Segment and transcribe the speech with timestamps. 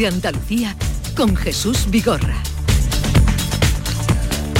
[0.00, 0.74] de Andalucía
[1.14, 2.42] con Jesús Vigorra.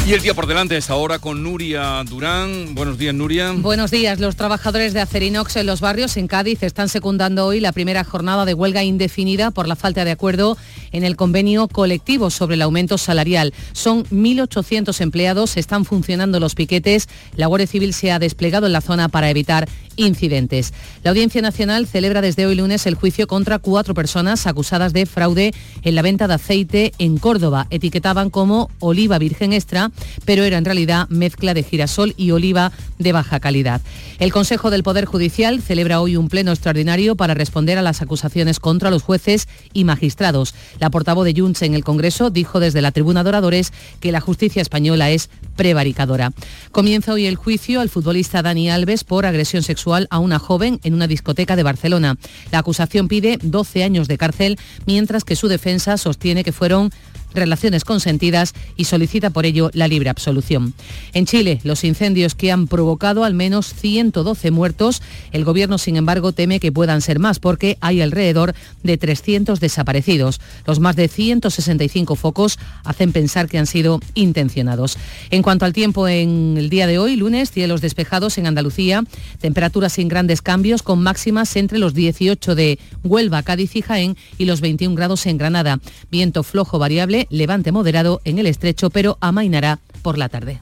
[0.06, 2.74] Y el día por delante es ahora con Nuria Durán.
[2.74, 3.52] Buenos días, Nuria.
[3.52, 4.18] Buenos días.
[4.18, 8.44] Los trabajadores de Acerinox en los barrios en Cádiz están secundando hoy la primera jornada
[8.44, 10.58] de huelga indefinida por la falta de acuerdo
[10.92, 13.54] en el convenio colectivo sobre el aumento salarial.
[13.72, 17.08] Son 1.800 empleados, están funcionando los piquetes.
[17.36, 19.68] La Guardia Civil se ha desplegado en la zona para evitar
[20.00, 20.72] incidentes.
[21.02, 25.52] La Audiencia Nacional celebra desde hoy lunes el juicio contra cuatro personas acusadas de fraude
[25.82, 27.66] en la venta de aceite en Córdoba.
[27.70, 29.90] Etiquetaban como oliva virgen extra,
[30.24, 33.80] pero era en realidad mezcla de girasol y oliva de baja calidad.
[34.18, 38.60] El Consejo del Poder Judicial celebra hoy un pleno extraordinario para responder a las acusaciones
[38.60, 40.54] contra los jueces y magistrados.
[40.78, 44.20] La portavoz de Junts en el Congreso dijo desde la tribuna de oradores que la
[44.20, 46.32] justicia española es prevaricadora.
[46.72, 50.94] Comienza hoy el juicio al futbolista Dani Alves por agresión sexual a una joven en
[50.94, 52.16] una discoteca de Barcelona.
[52.52, 56.90] La acusación pide 12 años de cárcel, mientras que su defensa sostiene que fueron
[57.34, 60.74] relaciones consentidas y solicita por ello la libre absolución.
[61.12, 66.32] En Chile, los incendios que han provocado al menos 112 muertos, el gobierno sin embargo
[66.32, 70.40] teme que puedan ser más porque hay alrededor de 300 desaparecidos.
[70.66, 74.96] Los más de 165 focos hacen pensar que han sido intencionados.
[75.30, 79.04] En cuanto al tiempo en el día de hoy, lunes, cielos despejados en Andalucía,
[79.40, 84.44] temperaturas sin grandes cambios con máximas entre los 18 de Huelva, Cádiz y Jaén y
[84.44, 85.80] los 21 grados en Granada.
[86.10, 90.60] Viento flojo variable levante moderado en el estrecho, pero amainará por la tarde.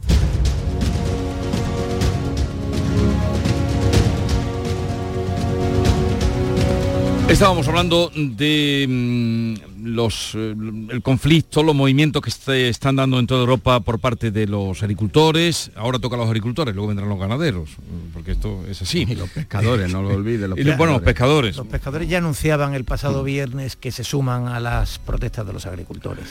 [7.28, 10.54] Estábamos hablando de mm, los, eh,
[10.90, 14.82] el conflicto, los movimientos que se están dando en toda Europa por parte de los
[14.82, 15.70] agricultores.
[15.76, 17.70] Ahora toca a los agricultores, luego vendrán los ganaderos,
[18.12, 19.06] porque esto es así.
[19.08, 20.50] Y los pescadores, no lo olvides.
[20.56, 21.56] y bueno, los pescadores.
[21.56, 25.66] Los pescadores ya anunciaban el pasado viernes que se suman a las protestas de los
[25.66, 26.26] agricultores.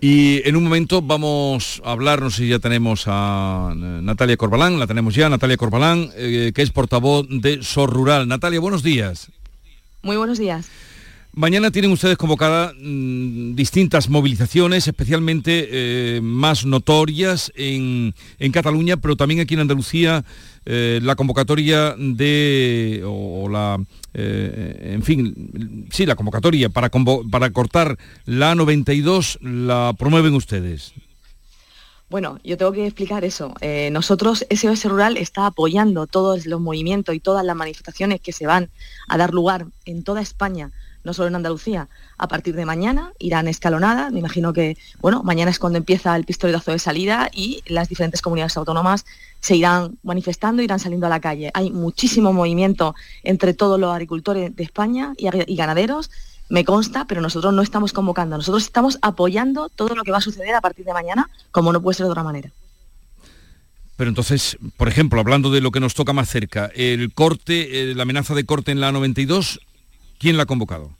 [0.00, 4.78] Y en un momento vamos a hablar, no sé si ya tenemos a Natalia Corbalán,
[4.78, 8.28] la tenemos ya, Natalia Corbalán, eh, que es portavoz de SOR Rural.
[8.28, 9.30] Natalia, buenos días.
[10.02, 10.68] Muy buenos días.
[11.38, 18.14] Mañana tienen ustedes convocadas mm, distintas movilizaciones, especialmente eh, más notorias en,
[18.54, 20.24] Cataluña, pero también aquí en Andalucía,
[20.64, 23.78] eh, la convocatoria de, o, la,
[24.14, 26.88] eh, en fin, sí, la convocatoria para,
[27.30, 30.94] para cortar la 92 la promueven ustedes.
[32.08, 33.52] Bueno, yo tengo que explicar eso.
[33.92, 38.70] nosotros, SOS Rural está apoyando todos los movimientos y todas las manifestaciones que se van
[39.06, 40.72] a dar lugar en toda España
[41.06, 41.88] no solo en Andalucía.
[42.18, 44.12] A partir de mañana irán escalonadas.
[44.12, 48.20] Me imagino que, bueno, mañana es cuando empieza el pistoletazo de salida y las diferentes
[48.20, 49.06] comunidades autónomas
[49.40, 51.50] se irán manifestando, irán saliendo a la calle.
[51.54, 56.10] Hay muchísimo movimiento entre todos los agricultores de España y, y ganaderos.
[56.48, 60.20] Me consta, pero nosotros no estamos convocando, nosotros estamos apoyando todo lo que va a
[60.20, 62.52] suceder a partir de mañana, como no puede ser de otra manera.
[63.96, 67.94] Pero entonces, por ejemplo, hablando de lo que nos toca más cerca, el corte, eh,
[67.94, 69.60] la amenaza de corte en la 92,
[70.18, 70.90] ¿quién la ha convocado?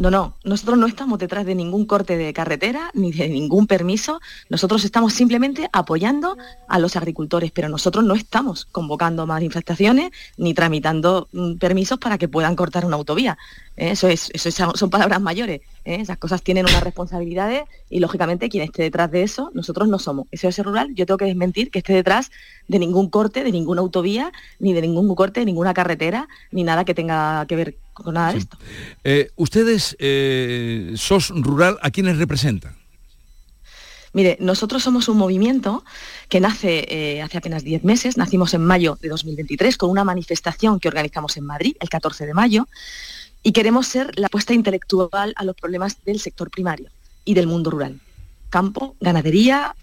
[0.00, 4.18] No, no, nosotros no estamos detrás de ningún corte de carretera ni de ningún permiso,
[4.48, 6.38] nosotros estamos simplemente apoyando
[6.68, 12.16] a los agricultores, pero nosotros no estamos convocando más infestaciones ni tramitando mm, permisos para
[12.16, 13.36] que puedan cortar una autovía.
[13.76, 13.90] ¿eh?
[13.90, 15.60] Eso, es, eso son palabras mayores.
[15.84, 15.98] ¿Eh?
[16.00, 20.26] Esas cosas tienen unas responsabilidades y lógicamente quien esté detrás de eso, nosotros no somos.
[20.32, 22.30] SOS Rural, yo tengo que desmentir que esté detrás
[22.68, 26.84] de ningún corte, de ninguna autovía, ni de ningún corte de ninguna carretera, ni nada
[26.84, 28.58] que tenga que ver con nada de esto.
[29.04, 29.96] Eh, ustedes,
[31.00, 32.76] SOS Rural, ¿a quiénes representan?
[34.12, 35.84] Mire, nosotros somos un movimiento
[36.28, 40.88] que nace hace apenas 10 meses, nacimos en mayo de 2023 con una manifestación que
[40.88, 42.66] organizamos en Madrid el 14 de mayo,
[43.42, 46.90] y queremos ser la apuesta intelectual a los problemas del sector primario
[47.24, 48.00] y del mundo rural.
[48.50, 49.74] Campo, ganadería,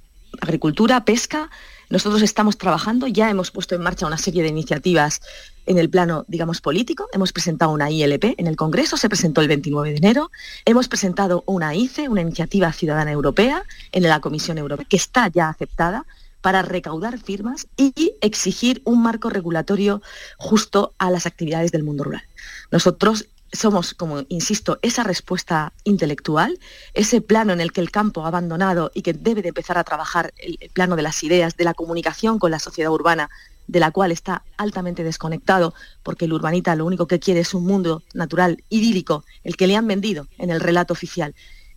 [0.41, 1.49] agricultura, pesca.
[1.89, 5.21] Nosotros estamos trabajando, ya hemos puesto en marcha una serie de iniciativas
[5.65, 7.07] en el plano, digamos, político.
[7.13, 10.31] Hemos presentado una ILP en el Congreso, se presentó el 29 de enero.
[10.65, 15.49] Hemos presentado una ICE, una iniciativa ciudadana europea, en la Comisión Europea, que está ya
[15.49, 16.05] aceptada
[16.41, 20.01] para recaudar firmas y exigir un marco regulatorio
[20.37, 22.23] justo a las actividades del mundo rural.
[22.71, 26.59] Nosotros somos, como insisto, esa respuesta intelectual,
[26.93, 29.83] ese plano en el que el campo ha abandonado y que debe de empezar a
[29.83, 33.29] trabajar el, plano de las ideas, de la comunicación con la sociedad urbana,
[33.67, 35.73] de la cual está altamente desconectado,
[36.03, 39.75] porque el urbanita lo único que quiere es un mundo natural, idílico, el que le
[39.75, 41.35] han vendido en el relato oficial.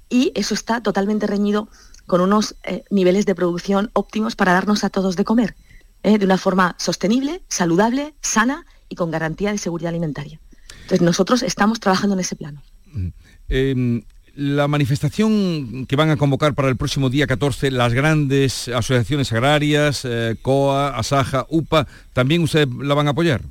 [0.08, 1.69] Y eso está totalmente reñido
[2.06, 5.55] con unos eh, niveles de producción óptimos para darnos a todos de comer,
[6.02, 10.40] eh, de una forma sostenible, saludable, sana y con garantía de seguridad alimentaria.
[10.82, 12.62] Entonces nosotros estamos trabajando en ese plano.
[12.93, 13.08] Mm.
[13.49, 14.02] Em,
[14.34, 20.02] la manifestación que van a convocar para el próximo día 14, las grandes asociaciones agrarias,
[20.05, 23.43] eh, COA, ASAJA, UPA, ¿también ustedes la van a apoyar?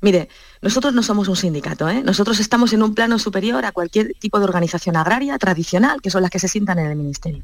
[0.00, 0.28] Mire,
[0.60, 2.02] nosotros no somos un sindicato, ¿eh?
[2.02, 6.22] nosotros estamos en un plano superior a cualquier tipo de organización agraria tradicional, que son
[6.22, 7.42] las que se sientan en el Ministerio.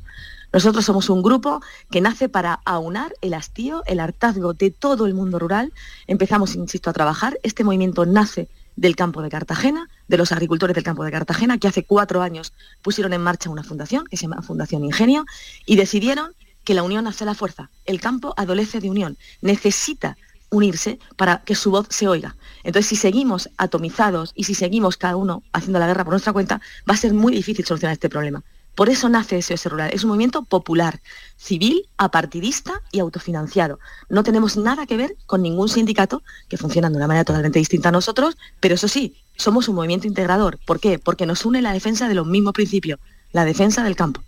[0.52, 5.14] Nosotros somos un grupo que nace para aunar el hastío, el hartazgo de todo el
[5.14, 5.72] mundo rural.
[6.06, 7.38] Empezamos, insisto, a trabajar.
[7.42, 8.48] Este movimiento nace
[8.80, 12.54] del campo de Cartagena, de los agricultores del campo de Cartagena, que hace cuatro años
[12.80, 15.26] pusieron en marcha una fundación, que se llama Fundación Ingenio,
[15.66, 16.32] y decidieron
[16.64, 17.68] que la unión hace la fuerza.
[17.84, 20.16] El campo adolece de unión, necesita
[20.48, 22.36] unirse para que su voz se oiga.
[22.64, 26.62] Entonces, si seguimos atomizados y si seguimos cada uno haciendo la guerra por nuestra cuenta,
[26.88, 28.42] va a ser muy difícil solucionar este problema.
[28.80, 29.90] Por eso nace SOS Rural.
[29.92, 31.02] Es un movimiento popular,
[31.36, 33.78] civil, apartidista y autofinanciado.
[34.08, 37.90] No tenemos nada que ver con ningún sindicato que funcionan de una manera totalmente distinta
[37.90, 40.58] a nosotros, pero eso sí, somos un movimiento integrador.
[40.64, 40.98] ¿Por qué?
[40.98, 42.98] Porque nos une la defensa de los mismos principios,
[43.32, 44.22] la defensa del campo.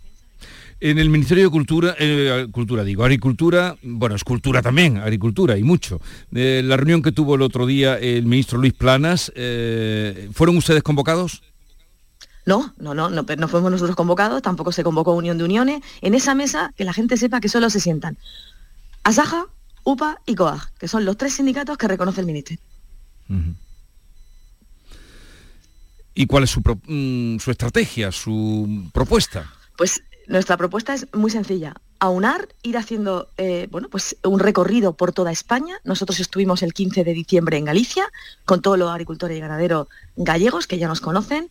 [0.79, 5.63] En el Ministerio de Cultura, eh, Cultura digo, Agricultura, bueno, es cultura también, agricultura y
[5.63, 5.99] mucho.
[6.31, 10.83] Eh, la reunión que tuvo el otro día el ministro Luis Planas, eh, ¿fueron ustedes
[10.83, 11.41] convocados?
[12.45, 15.81] No, no, no, no, no fuimos nosotros convocados, tampoco se convocó Unión de Uniones.
[16.01, 18.17] En esa mesa, que la gente sepa que solo se sientan
[19.03, 19.45] Asaja,
[19.83, 22.63] UPA y COAG, que son los tres sindicatos que reconoce el Ministerio.
[26.15, 29.51] ¿Y cuál es su, mm, su estrategia, su propuesta?
[29.77, 31.75] Pues nuestra propuesta es muy sencilla.
[31.99, 35.79] Aunar, ir haciendo eh, bueno, pues un recorrido por toda España.
[35.83, 38.05] Nosotros estuvimos el 15 de diciembre en Galicia
[38.45, 41.49] con todos los agricultores y ganaderos gallegos que ya nos conocen.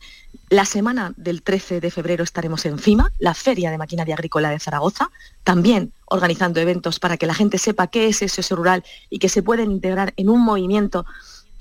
[0.51, 4.59] La semana del 13 de febrero estaremos en FIMA, la Feria de Maquinaria Agrícola de
[4.59, 5.11] Zaragoza,
[5.45, 9.43] también organizando eventos para que la gente sepa qué es eso rural y que se
[9.43, 11.07] pueden integrar en un movimiento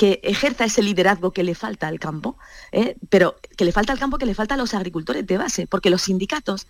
[0.01, 2.35] que ejerza ese liderazgo que le falta al campo,
[2.71, 2.95] ¿eh?
[3.09, 5.91] pero que le falta al campo, que le falta a los agricultores de base, porque
[5.91, 6.65] los sindicatos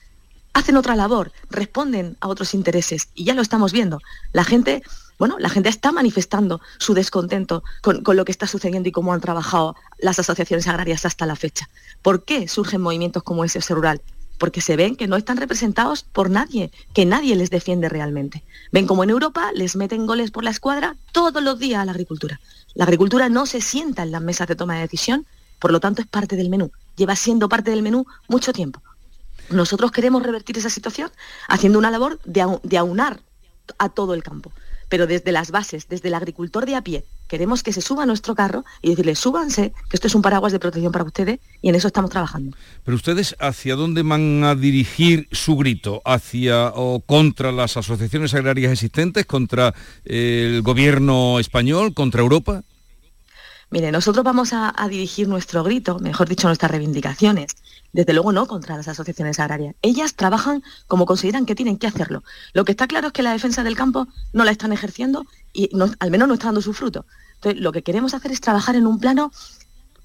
[0.54, 4.00] hacen otra labor, responden a otros intereses y ya lo estamos viendo.
[4.34, 4.84] La gente,
[5.18, 9.22] bueno, la gente está manifestando su descontento con, lo que está sucediendo y cómo han
[9.22, 11.70] trabajado las asociaciones agrarias hasta la fecha.
[12.02, 14.02] ¿Por qué surgen movimientos como ese rural?
[14.38, 18.44] Porque se ven que no están representados por nadie, que nadie les defiende realmente.
[18.72, 21.92] Ven como en Europa les meten goles por la escuadra todos los días a la
[21.92, 22.40] agricultura.
[22.74, 25.28] La agricultura no se sienta en las mesas de toma de decisión,
[25.60, 26.72] por lo tanto es parte del menú.
[26.96, 28.82] Lleva siendo parte del menú mucho tiempo.
[29.52, 31.10] Nosotros queremos revertir esa situación
[31.48, 33.20] haciendo una labor de, aunar
[33.78, 34.52] a todo el campo,
[34.90, 37.06] pero desde las bases, desde el agricultor de a pie.
[37.28, 40.52] Queremos que se suba a nuestro carro y decirle, súbanse, que esto es un paraguas
[40.52, 42.58] de protección para ustedes y en eso estamos trabajando.
[42.84, 46.02] Pero ustedes, ¿hacia dónde van a dirigir su grito?
[46.04, 52.64] ¿Hacia o contra las asociaciones agrarias existentes, contra el gobierno español, contra Europa?
[53.72, 57.56] Mire, nosotros vamos a, dirigir nuestro grito, mejor dicho, nuestras reivindicaciones,
[57.94, 59.76] desde luego no contra las asociaciones agrarias.
[59.82, 62.22] Ellas trabajan como consideran que tienen que hacerlo.
[62.52, 65.70] Lo que está claro es que la defensa del campo no la están ejerciendo y
[66.00, 67.06] al menos no está dando su fruto.
[67.36, 69.32] Entonces, lo que queremos hacer es trabajar en un plano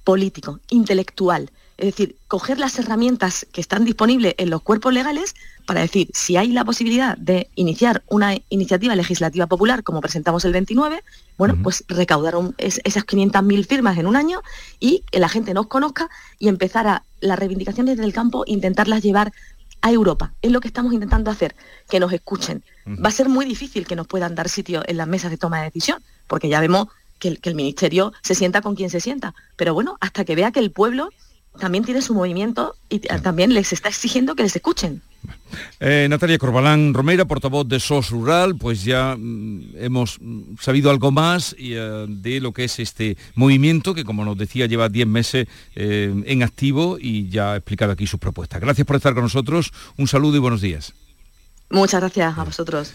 [0.04, 5.34] político, intelectual, es decir, coger las herramientas que están disponibles en los cuerpos legales
[5.67, 10.52] para decir si hay la posibilidad de iniciar una iniciativa legislativa popular como presentamos el
[10.52, 11.02] 29,
[11.37, 14.43] bueno, pues recaudar esas 500.000 firmas en un año
[14.81, 16.08] y que la gente nos conozca
[16.38, 19.32] y empezar a las reivindicaciones del campo, intentarlas llevar
[19.82, 20.32] a Europa.
[20.41, 21.55] Es lo que estamos intentando hacer,
[21.91, 22.62] que nos escuchen.
[22.86, 25.58] Va a ser muy difícil que nos puedan dar sitio en las mesas de toma
[25.58, 29.00] de decisión, porque ya vemos que el, que el ministerio se sienta con quien se
[29.00, 29.34] sienta.
[29.56, 31.10] Pero bueno, hasta que vea que el pueblo
[31.58, 35.03] también tiene su movimiento y también les está exigiendo que les escuchen.
[35.81, 40.19] Eh, Natalia Corbalán Romera, portavoz de SOS Rural, pues ya mm, hemos
[40.60, 44.89] sabido algo más eh, de lo que es este movimiento que, como nos decía, lleva
[44.89, 48.60] 10 meses eh, en activo y ya ha explicado aquí sus propuestas.
[48.60, 50.94] Gracias por estar con nosotros, un saludo y buenos días.
[51.70, 52.93] Muchas gracias a vosotros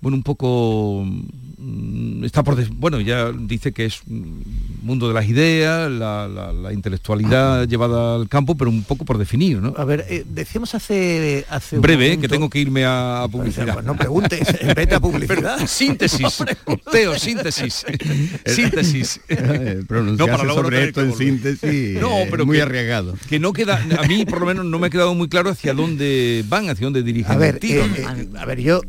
[0.00, 5.90] bueno, un poco mm, está por bueno ya dice que es mundo de las ideas
[5.90, 10.74] la, intelectualidad llevada al campo pero un poco por definir no a ver eh, decíamos
[10.74, 13.74] hace hace breve que tengo que irme a, publicidad.
[13.74, 15.66] pues no preguntes vete a publicidad.
[15.66, 16.44] síntesis
[16.92, 17.84] Teo síntesis
[18.46, 19.20] síntesis.
[19.28, 23.14] No para sobre esto en síntesis no pero muy arriesgado.
[23.28, 25.74] que no queda a mí por lo menos no me ha quedado muy claro hacia
[25.74, 27.84] dónde van hacia dónde dirigen a ver, el tiro.
[27.84, 28.80] Eh, eh, a ver yo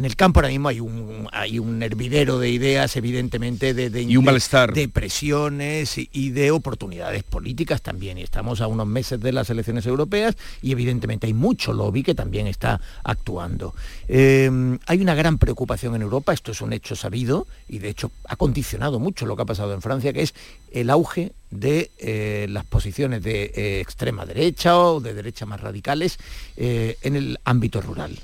[0.00, 4.00] en el campo ahora mismo hay un, hay un hervidero de ideas, evidentemente, de, de,
[4.00, 4.72] y un malestar.
[4.72, 8.16] de presiones y, de oportunidades políticas también.
[8.16, 12.14] Y estamos a unos meses de las elecciones europeas y evidentemente hay mucho lobby que
[12.14, 13.74] también está actuando.
[14.08, 18.10] Eh, hay una gran preocupación en Europa, esto es un hecho sabido y de hecho
[18.24, 20.32] ha condicionado mucho lo que ha pasado en Francia, que es
[20.72, 26.16] el auge de eh, las posiciones de eh, extrema derecha o de derecha más radicales
[26.56, 28.18] en el ámbito rural.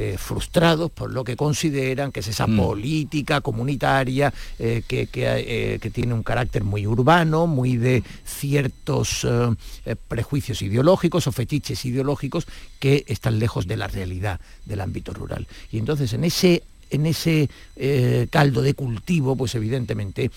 [0.00, 2.56] Eh, frustrados por lo que consideran que es esa mm.
[2.56, 9.26] política comunitaria eh, que, eh, que, tiene un carácter muy urbano, muy de ciertos
[10.06, 12.46] prejuicios ideológicos o fetiches ideológicos
[12.78, 15.48] que están lejos de la realidad del ámbito rural.
[15.72, 17.48] Y entonces en ese en ese
[18.30, 20.30] caldo de cultivo, pues evidentemente,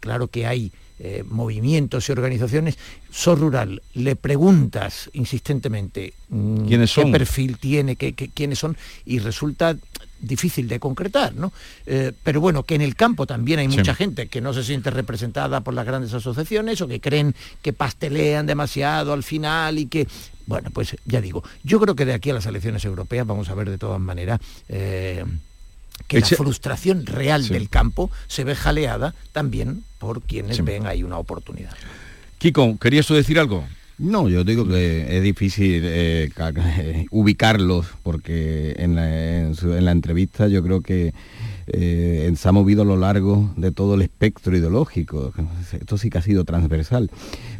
[0.00, 2.78] claro que hay eh, movimientos y organizaciones,
[3.10, 9.76] SOS Rural, le preguntas insistentemente mm, ¿Quiénes qué perfil tiene, qué, quiénes son, y resulta
[10.20, 11.52] difícil de concretar, ¿no?
[11.86, 14.90] Eh, pero bueno, que en el campo también hay mucha gente que no se siente
[14.90, 20.08] representada por las grandes asociaciones o que creen que pastelean demasiado al final y que
[20.46, 23.54] bueno, pues ya digo, yo creo que de aquí a las elecciones europeas vamos a
[23.54, 24.40] ver de todas maneras
[24.70, 25.22] eh,
[26.06, 31.18] que la frustración real del campo se ve jaleada también por quienes ven ahí una
[31.18, 31.72] oportunidad.
[32.38, 33.64] Kiko, ¿querías tú decir algo?
[33.98, 36.30] No, yo digo que es difícil eh,
[37.10, 41.12] ubicarlos porque en la, entrevista yo creo que
[41.66, 45.32] eh, se ha movido a lo largo de todo el espectro ideológico.
[45.72, 47.10] Esto sí que ha sido transversal.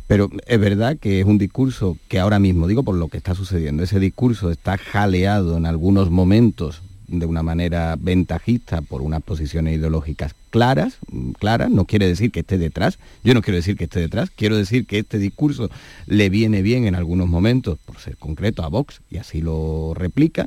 [0.06, 3.34] Pero es verdad que es un discurso que ahora mismo, digo por lo que está
[3.34, 9.76] sucediendo, ese discurso está jaleado en algunos momentos de una manera ventajista por unas posiciones
[9.76, 13.84] ideológicas claras, mm, claras, no quiere decir que esté detrás, yo no quiero decir que
[13.84, 15.70] esté detrás, quiero decir que este discurso
[16.06, 20.46] le viene bien en algunos momentos, por ser concreto, a Vox, y así lo replica,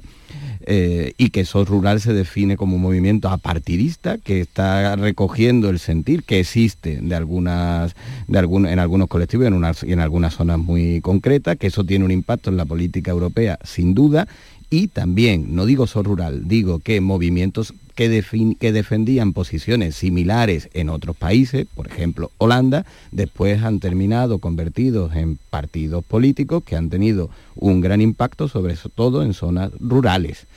[0.61, 5.79] eh, y que SOS Rural se define como un movimiento apartidista que está recogiendo el
[5.79, 7.95] sentir que existe de algunas,
[8.27, 12.11] de en algunos colectivos en, y en algunas zonas muy concretas, que eso tiene un
[12.11, 14.27] impacto en la política europea, sin duda,
[14.73, 18.23] y también, no digo solo rural, digo que movimientos que,
[18.57, 25.37] que, defendían posiciones similares en otros países, por ejemplo Holanda, después han terminado convertidos en
[25.49, 30.47] partidos políticos que han tenido un gran impacto, sobre todo en zonas rurales.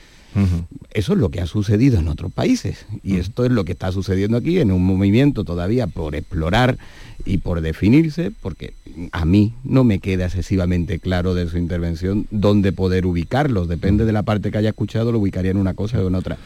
[0.93, 3.93] Eso es lo que ha sucedido en otros países y esto es lo que está
[3.93, 6.79] sucediendo aquí en un movimiento todavía por explorar
[7.25, 8.75] y por definirse, porque
[9.13, 13.69] a mí no me queda excesivamente claro de su intervención dónde poder ubicarlos.
[13.69, 16.37] Depende de la parte que haya escuchado, lo ubicaría en una cosa o en otra.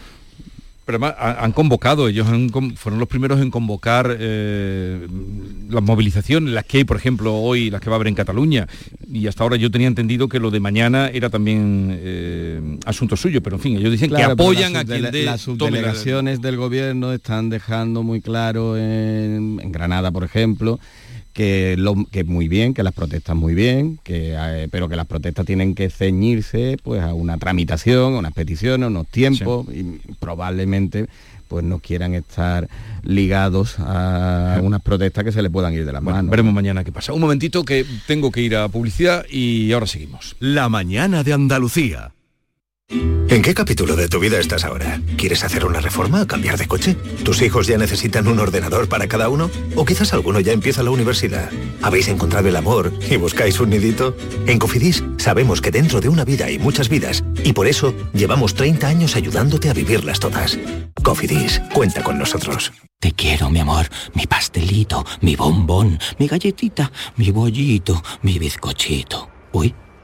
[0.89, 2.27] Pero además han convocado, ellos
[2.77, 5.07] fueron los primeros en convocar eh,
[5.69, 8.67] las movilizaciones, las que hay, por ejemplo, hoy, las que va a haber en Cataluña.
[9.07, 13.43] Y hasta ahora yo tenía entendido que lo de mañana era también eh, asunto suyo,
[13.43, 17.51] pero en fin, ellos dicen que apoyan a quien de, Las subdelegaciones del gobierno están
[17.51, 20.81] dejando muy claro en Granada, por ejemplo,
[21.39, 25.07] que, lo, que muy bien, que las protestas muy bien, que, eh, pero que las
[25.07, 30.01] protestas tienen que ceñirse pues, a una tramitación, a unas peticiones, a unos tiempos, y
[30.19, 31.07] probablemente
[31.47, 32.69] pues no quieran estar
[33.05, 36.29] ligados a unas protestas que se le puedan ir de las manos.
[36.29, 37.13] Veremos mañana qué pasa.
[37.13, 40.35] Un momentito que tengo que ir a publicidad y ahora seguimos.
[40.41, 42.11] La mañana de Andalucía.
[42.91, 45.03] ¿En qué capítulo de tu vida estás ahora?
[45.19, 46.95] ¿Quieres hacer una reforma o cambiar de coche?
[47.23, 49.51] ¿Tus hijos ya necesitan un ordenador para cada uno?
[49.77, 51.51] ¿O quizás alguno ya empieza la universidad?
[51.83, 54.17] ¿Habéis encontrado el amor y buscáis un nidito?
[54.47, 58.55] En Cofidis sabemos que dentro de una vida hay muchas vidas y por eso llevamos
[58.55, 60.59] 30 años ayudándote a vivirlas todas.
[61.03, 62.73] Cofidis, cuenta con nosotros.
[62.99, 69.29] Te quiero, mi amor, mi pastelito, mi bombón, mi galletita, mi bollito, mi bizcochito.
[69.53, 69.75] Uy.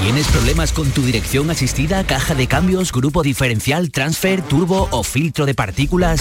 [0.00, 5.46] ¿Tienes problemas con tu dirección asistida, caja de cambios, grupo diferencial, transfer, turbo o filtro
[5.46, 6.20] de partículas?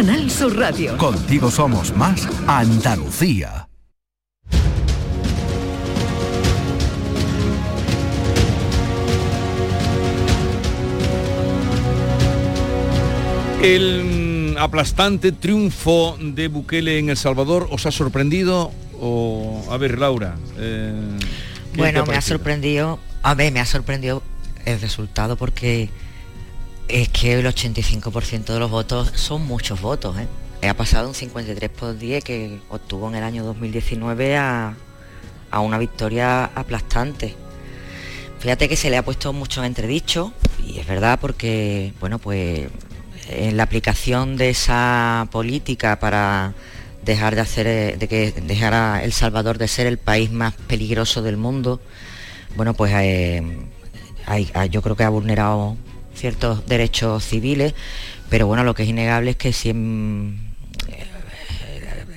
[0.00, 0.96] Canal Sur Radio.
[0.96, 3.68] Contigo somos más Andalucía.
[13.62, 19.98] El mm, aplastante triunfo de Bukele en El Salvador os ha sorprendido o a ver
[19.98, 24.22] Laura eh, ¿qué te Bueno, me ha sorprendido, a ver, me ha sorprendido
[24.64, 25.90] el resultado porque
[26.92, 30.16] es que el 85% de los votos son muchos votos.
[30.18, 30.68] ¿eh?
[30.68, 34.76] Ha pasado un 53 por 10 que obtuvo en el año 2019 a,
[35.52, 37.34] una victoria aplastante.
[38.38, 40.32] Fíjate que se le ha puesto mucho en entredicho
[40.66, 42.68] y es verdad porque, bueno, pues
[43.28, 46.54] en la aplicación de esa política para
[47.04, 51.22] dejar de hacer, eh, de que dejara El Salvador de ser el país más peligroso
[51.22, 51.80] del mundo,
[52.56, 53.42] bueno, pues eh,
[54.70, 55.76] yo creo que ha vulnerado
[56.24, 57.74] ciertos derechos civiles,
[58.28, 60.38] pero bueno, lo que es innegable es que si en-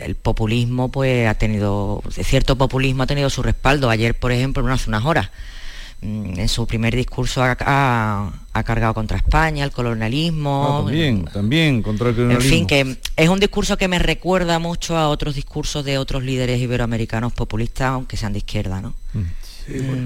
[0.02, 3.90] el populismo pues ha tenido, cierto populismo ha tenido su respaldo.
[3.90, 5.30] Ayer, por ejemplo, bueno, hace unas horas,
[6.02, 10.80] mm, en su primer discurso ha, ha- ha cargado contra España, el colonialismo.
[10.82, 12.50] Ah, también también contra el En colonialismo.
[12.58, 16.60] fin, que es un discurso que me recuerda mucho a otros discursos de otros líderes
[16.60, 18.94] iberoamericanos populistas, aunque sean de izquierda, ¿no?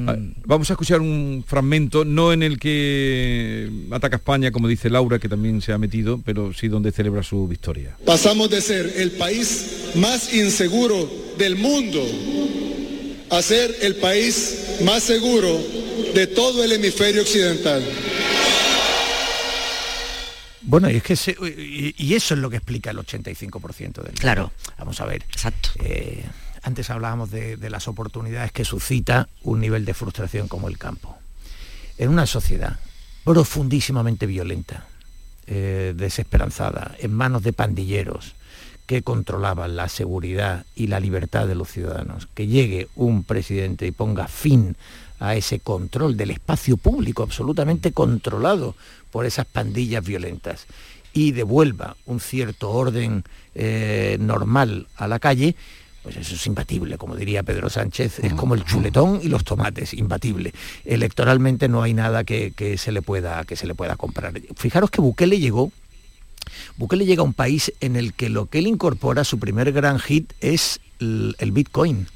[0.07, 5.19] Ah, Vamos a escuchar un fragmento, no en el que ataca España, como dice Laura,
[5.19, 7.97] que también se ha metido, pero sí donde celebra su victoria.
[8.05, 12.03] Pasamos de ser el país más inseguro del mundo
[13.29, 15.59] a ser el país más seguro
[16.13, 17.83] de todo el hemisferio occidental.
[20.61, 24.13] Bueno, y es que se- y, y eso es lo que explica el 85% del
[24.15, 24.51] Claro.
[24.77, 25.23] Vamos a ver.
[25.31, 25.69] Exacto.
[25.81, 26.23] Eh,
[26.67, 31.17] antes hablábamos de, las oportunidades que suscita un nivel de frustración como el campo.
[31.97, 32.77] En una sociedad
[33.23, 34.85] profundísimamente violenta,
[35.47, 38.35] eh, desesperanzada, en manos de pandilleros
[38.85, 43.91] que controlaban la seguridad y la libertad de los ciudadanos, que llegue un presidente y
[43.91, 44.75] ponga fin
[45.19, 48.75] a ese control del espacio público absolutamente controlado
[49.09, 50.67] por esas pandillas violentas
[51.13, 53.23] y devuelva un cierto orden
[53.55, 55.55] eh, normal a la calle,
[56.03, 59.93] pues eso es imbatible, como diría Pedro Sánchez, es como el chuletón y los tomates,
[59.93, 60.53] imbatible.
[60.85, 64.33] Electoralmente no hay nada que, que se, le pueda, que se le pueda comprar.
[64.55, 65.71] Fijaros que Bukele llegó
[66.77, 69.99] Bukele llega a un país en el que lo que él incorpora, su primer gran
[69.99, 72.07] hit, es el, el Bitcoin.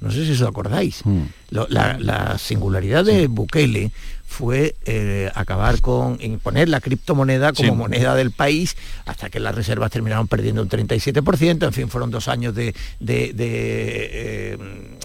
[0.00, 1.02] No sé si os acordáis.
[1.50, 3.90] Lo- la, la singularidad de Bukele
[4.30, 7.74] fue eh, acabar con imponer la criptomoneda como Sí.
[7.74, 11.66] moneda del país hasta que las reservas terminaron perdiendo un 37%.
[11.66, 14.56] En fin, fueron dos años de, de- de, eh,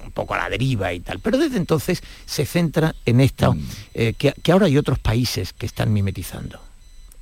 [0.06, 1.20] un poco a la deriva y tal.
[1.20, 3.52] Pero desde entonces se centra en esta,
[3.94, 6.60] eh, que, que ahora hay otros países que están mimetizando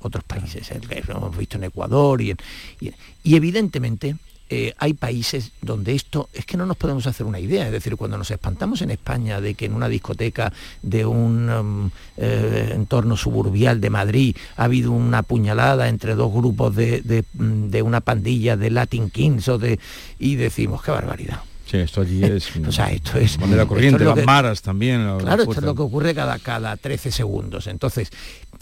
[0.00, 0.68] otros países,
[1.06, 2.38] lo hemos visto en Ecuador y, en-
[2.80, 4.16] y- y evidentemente
[4.54, 7.96] eh, hay países donde esto es que no nos podemos hacer una idea, es decir,
[7.96, 13.16] cuando nos espantamos en España de que en una discoteca de un um, eh, entorno
[13.16, 18.02] suburbial de Madrid ha habido una puñalada entre dos grupos de, de, mm, de una
[18.02, 19.78] pandilla de Latin Kings o de
[20.18, 21.40] y decimos qué barbaridad.
[21.64, 25.06] Sí, esto allí es O sea, esto es manera corriente, las maras también.
[25.06, 27.66] la- la Claro, esto es lo que ocurre cada, cada 13 segundos.
[27.68, 28.10] Entonces,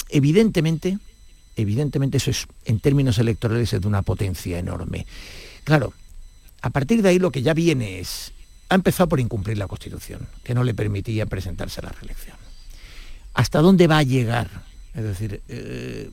[0.08, 0.98] evidentemente,
[1.56, 5.06] evidentemente eso es, en términos electorales, es de una potencia enorme.
[5.64, 5.92] Claro,
[6.62, 8.32] a partir de ahí lo que ya viene es,
[8.68, 12.36] ha empezado por incumplir la Constitución, que no le permitía presentarse a la reelección.
[13.34, 14.48] ¿Hasta dónde va a llegar?
[14.94, 16.10] Es decir, eh,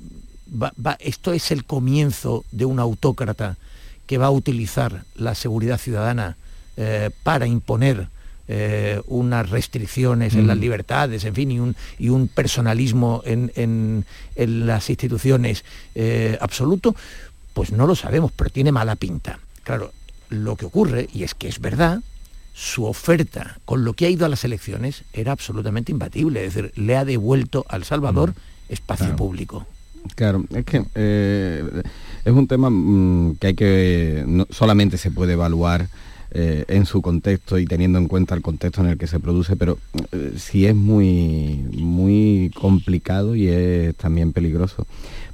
[0.62, 3.57] va- va- esto es el comienzo de un autócrata
[4.05, 6.38] que va a utilizar la seguridad ciudadana
[6.77, 8.07] eh, para imponer
[8.49, 10.62] eh, unas restricciones en las Mm.
[10.62, 14.05] libertades, en fin, y un, y un personalismo en, en-
[14.38, 16.95] en las instituciones eh, absoluto,
[17.57, 19.39] pues no lo sabemos, pero tiene mala pinta.
[19.63, 19.91] Claro,
[20.29, 22.01] lo que ocurre, y es que es verdad,
[22.53, 26.71] su oferta con lo que ha ido a las elecciones era absolutamente imbatible, es decir,
[26.75, 28.35] le ha devuelto al Salvador
[28.69, 29.65] espacio público.
[30.13, 31.81] Claro, es que eh,
[32.23, 35.87] es un tema mm, que hay que no solamente se puede evaluar
[36.31, 39.55] eh, en su contexto y teniendo en cuenta el contexto en el que se produce,
[39.55, 39.77] pero
[40.11, 44.85] eh, sí es muy muy complicado y es también peligroso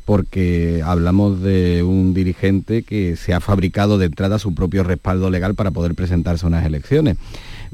[0.05, 5.55] porque hablamos de un dirigente que se ha fabricado de entrada su propio respaldo legal
[5.55, 7.17] para poder presentarse a unas elecciones.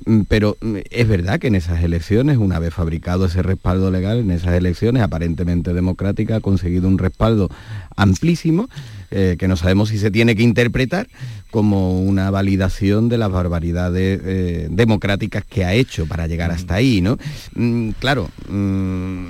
[0.05, 4.19] Mm, Pero mm, es verdad que en esas elecciones, una vez fabricado ese respaldo legal,
[4.19, 7.49] en esas elecciones aparentemente democráticas, ha conseguido un respaldo
[7.95, 8.69] amplísimo,
[9.11, 11.07] eh, que no sabemos si se tiene que interpretar
[11.51, 17.01] como una validación de las barbaridades eh, democráticas que ha hecho para llegar hasta ahí,
[17.01, 17.17] ¿no?
[17.55, 19.27] Mm, claro, mm,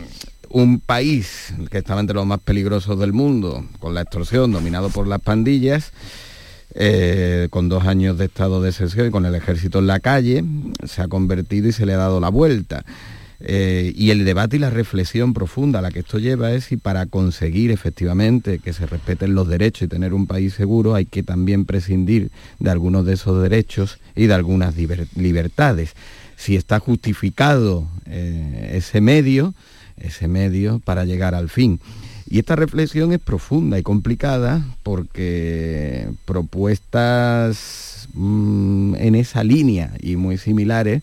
[0.49, 5.07] un país que estaba entre los más peligrosos del mundo, con la extorsión, dominado por
[5.07, 5.93] las pandillas,
[6.75, 10.43] eh, con dos años de estado de excepción y con el ejército en la calle,
[10.85, 12.83] se ha convertido y se le ha dado la vuelta.
[13.41, 16.75] Eh, y el debate y la reflexión profunda a la que esto lleva es si
[16.77, 21.23] para conseguir efectivamente que se respeten los derechos y tener un país seguro hay que
[21.23, 25.93] también prescindir de algunos de esos derechos y de algunas liber- libertades.
[26.35, 29.53] Si está justificado eh, ese medio,
[29.97, 31.79] ese medio para llegar al fin.
[32.29, 40.37] Y esta reflexión es profunda y complicada porque propuestas mm, en esa línea y muy
[40.37, 41.01] similares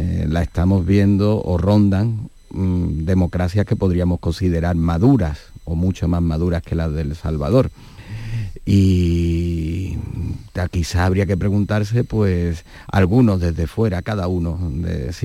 [0.00, 6.22] eh, la estamos viendo o rondan mm, democracias que podríamos considerar maduras o mucho más
[6.22, 7.70] maduras que las del Salvador.
[8.64, 9.98] Y
[10.70, 14.58] quizá habría que preguntarse, pues, algunos desde fuera, cada uno,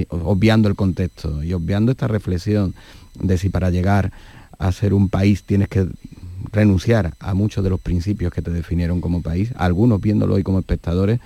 [0.09, 2.73] obviando el contexto y obviando esta reflexión
[3.17, 4.11] de si para llegar
[4.59, 5.87] a ser un país tienes que
[6.51, 10.59] renunciar a muchos de los principios que te definieron como país, algunos viéndolo hoy como
[10.59, 11.19] espectadores,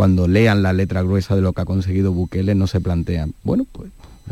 [0.00, 3.66] cuando lean la letra gruesa de lo que ha conseguido Bukele, no se plantean, bueno,
[3.70, 3.90] pues,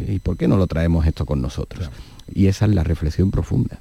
[0.08, 1.90] ¿y por qué no lo traemos esto con nosotros?
[2.34, 3.78] Y esa es la reflexión profunda.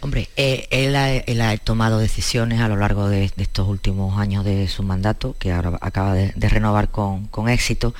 [0.00, 4.18] Hombre, eh, él, ha, él ha tomado decisiones a lo largo de, de estos últimos
[4.18, 7.92] años de su mandato, que ahora acaba de, de renovar con, con éxito.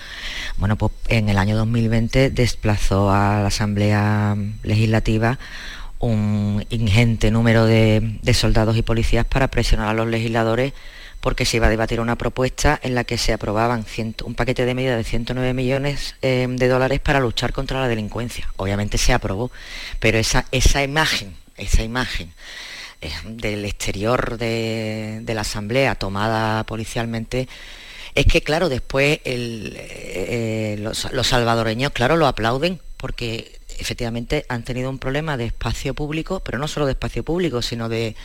[0.56, 5.38] Bueno, pues en el año 2020 desplazó a la Asamblea Legislativa
[5.98, 10.72] un ingente número de, de soldados y policías para presionar a los legisladores
[11.22, 13.86] porque se iba a debatir una propuesta en la que se aprobaban
[14.24, 18.52] un paquete de medidas de 109 millones eh, de dólares para luchar contra la delincuencia.
[18.56, 19.52] Obviamente se aprobó,
[20.00, 22.32] pero esa, esa imagen, esa imagen
[23.00, 27.48] eh, del exterior de, la Asamblea tomada policialmente,
[28.16, 34.90] es que claro, después eh, los, los salvadoreños, claro, lo aplauden porque efectivamente han tenido
[34.90, 38.16] un problema de espacio público, pero no solo de espacio público, sino de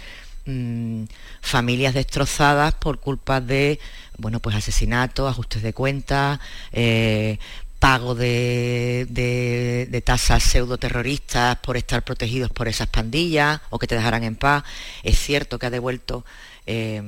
[0.47, 1.03] mm,
[1.41, 3.79] familias destrozadas por culpa de
[4.17, 6.39] bueno pues asesinatos, ajustes de cuentas,
[6.71, 7.37] eh,
[7.79, 13.93] pago de, de- de tasas pseudoterroristas por estar protegidos por esas pandillas o que te
[13.95, 14.63] dejaran en paz.
[15.03, 16.25] Es cierto que ha devuelto
[16.65, 17.03] eh,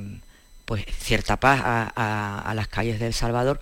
[0.64, 3.60] pues cierta paz a, a- a las calles de El Salvador,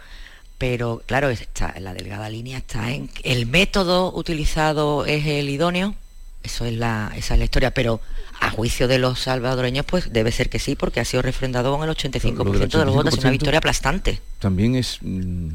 [0.58, 5.94] pero claro, está, la delgada línea está en el método utilizado es el idóneo,
[6.42, 8.00] eso es la, esa es la historia, pero
[8.40, 11.88] a juicio de los salvadoreños, pues debe ser que sí, porque ha sido refrendado con
[11.88, 14.20] el 85% Lo del de los votos, es una 85% victoria aplastante.
[14.38, 15.48] También es mm,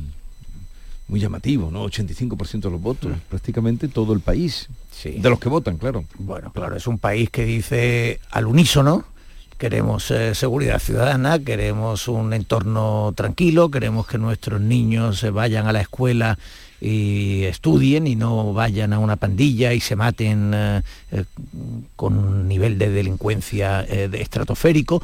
[1.07, 1.85] muy llamativo, ¿no?
[1.85, 4.67] 85% de los votos, prácticamente todo el país.
[5.03, 6.05] De los que votan, claro.
[6.17, 9.05] Bueno, claro, es un país que dice al unísono,
[9.57, 15.73] queremos eh, seguridad ciudadana, queremos un entorno tranquilo, queremos que nuestros niños se vayan a
[15.73, 16.37] la escuela
[16.83, 21.23] y estudien y no vayan a una pandilla y se maten eh, eh,
[21.95, 25.01] con un nivel de delincuencia eh, de estratosférico.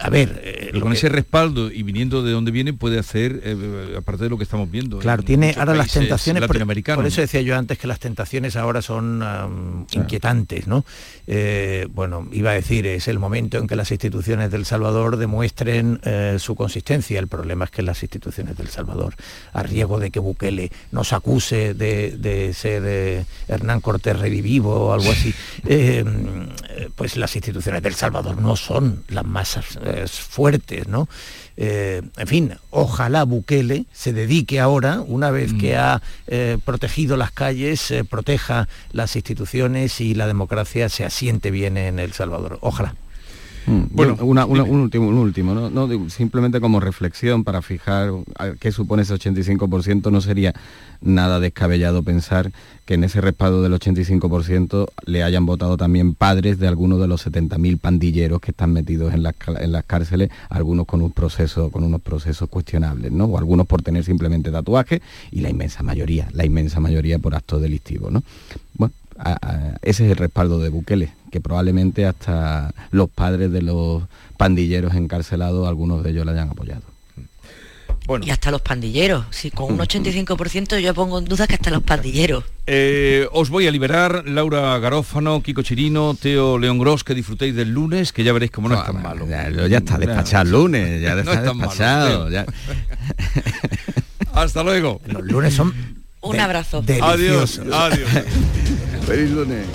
[0.00, 3.40] A ver, eh, lo con que- ese respaldo y viniendo de donde viene puede hacer,
[3.44, 4.98] eh, aparte de lo que estamos viendo.
[4.98, 6.98] Claro, en tiene ahora las tentaciones, por, latinoamericanos.
[6.98, 10.84] por eso decía yo antes que las tentaciones ahora son inquietantes, ¿no?
[11.26, 16.00] Eh, bueno, iba a decir, es el momento en que las instituciones del Salvador demuestren
[16.04, 17.18] eh, su consistencia.
[17.18, 19.14] El problema es que las instituciones del Salvador,
[19.52, 24.92] a riesgo de que Bukele nos acuse de, de ser eh, Hernán Cortés revivivo o
[24.92, 25.34] algo así,
[25.66, 26.04] eh,
[26.94, 31.08] pues las instituciones del Salvador no son las más eh, fuertes, ¿no?
[31.56, 37.32] Eh, en fin, ojalá Bukele se dedique ahora, una vez que ha eh, protegido las
[37.32, 42.58] calles, eh, proteja las instituciones y la democracia se asiente bien en El Salvador.
[42.60, 42.94] Ojalá.
[43.66, 46.08] Mm, bueno, un último, un último ¿no?
[46.08, 48.10] simplemente como reflexión para fijar
[48.60, 50.54] qué supone ese 85%, no sería
[51.00, 52.52] nada descabellado pensar
[52.84, 57.26] que en ese respaldo del 85% le hayan votado también padres de algunos de los
[57.26, 61.82] 70.000 pandilleros que están metidos en las, en las cárceles, algunos con un proceso, con
[61.82, 63.24] unos procesos cuestionables, ¿no?
[63.24, 65.00] O algunos por tener simplemente tatuajes
[65.32, 68.22] y la inmensa mayoría, la inmensa mayoría por actos delictivos, ¿no?
[68.74, 68.94] Bueno,
[69.82, 74.04] ese es el respaldo de Bukele, que probablemente hasta los padres de los
[74.38, 76.80] pandilleros encarcelados, algunos de ellos le hayan apoyado.
[78.22, 79.26] Y hasta los pandilleros.
[79.28, 82.42] Sí, con un 85% yo pongo en duda que hasta los pandilleros.
[82.66, 87.70] Eh, os voy a liberar, Laura Garófano, Kiko Chirino, Teo León Gros, que disfrutéis del
[87.70, 89.28] lunes, que ya veréis cómo no es tan malo.
[89.28, 92.30] Ya, está despachado el lunes, ya está despachado.
[94.32, 95.02] Hasta luego.
[95.04, 95.74] Los lunes son...
[96.22, 96.82] Un abrazo.
[97.02, 97.58] Adiós.
[97.58, 98.08] Adiós.
[99.06, 99.66] Feliz lunes.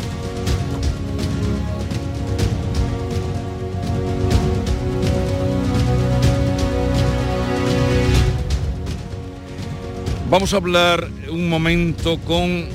[10.32, 12.66] Vamos a hablar un momento con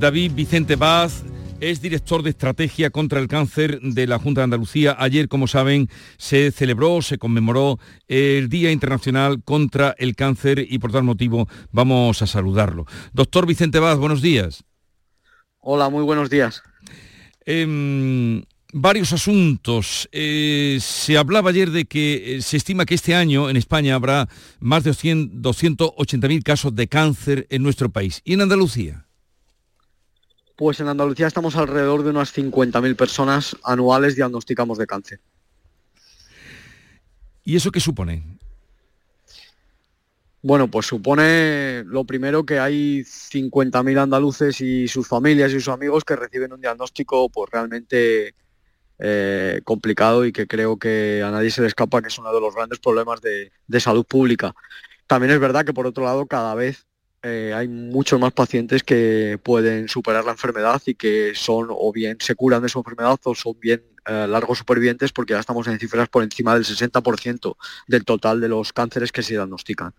[0.00, 1.22] David Vicente Paz,
[1.60, 4.96] es director de estrategia contra el cáncer de la Junta de Andalucía.
[4.98, 10.90] Ayer, como saben, se celebró, se conmemoró el Día Internacional contra el Cáncer y por
[10.90, 12.84] tal motivo vamos a saludarlo.
[13.12, 14.64] Doctor Vicente Paz, buenos días.
[15.60, 16.64] Hola, muy buenos días.
[17.46, 18.42] Em,
[18.74, 20.08] varios asuntos.
[20.10, 24.28] Eh, se hablaba ayer de que eh, se estima que este año en España habrá
[24.58, 28.20] más de 280.000 casos de cáncer en nuestro país.
[28.24, 29.06] ¿Y en Andalucía?
[30.56, 35.20] Pues en Andalucía estamos alrededor de unas 50.000 personas anuales diagnosticamos de cáncer.
[37.44, 38.24] ¿Y eso qué supone?
[40.42, 46.04] Bueno, pues supone lo primero que hay 50.000 andaluces y sus familias y sus amigos
[46.04, 48.34] que reciben un diagnóstico pues realmente
[49.06, 52.40] eh, complicado y que creo que a nadie se le escapa que es uno de
[52.40, 54.54] los grandes problemas de, salud pública.
[55.06, 56.86] También es verdad que por otro lado cada vez
[57.22, 62.16] eh, hay muchos más pacientes que pueden superar la enfermedad y que son o bien
[62.18, 65.78] se curan de su enfermedad o son bien eh, largos supervivientes porque ya estamos en
[65.78, 69.92] cifras por encima del 60% del total de los cánceres que se diagnostican.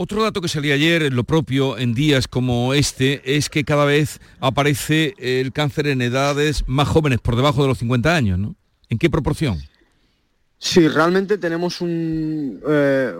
[0.00, 4.20] Otro dato que salía ayer, lo propio en días como este, es que cada vez
[4.38, 8.54] aparece el cáncer en edades más jóvenes, por debajo de los 50 años, ¿no?
[8.88, 9.58] ¿En qué proporción?
[10.56, 12.60] Sí, realmente tenemos un...
[12.64, 13.12] Eh,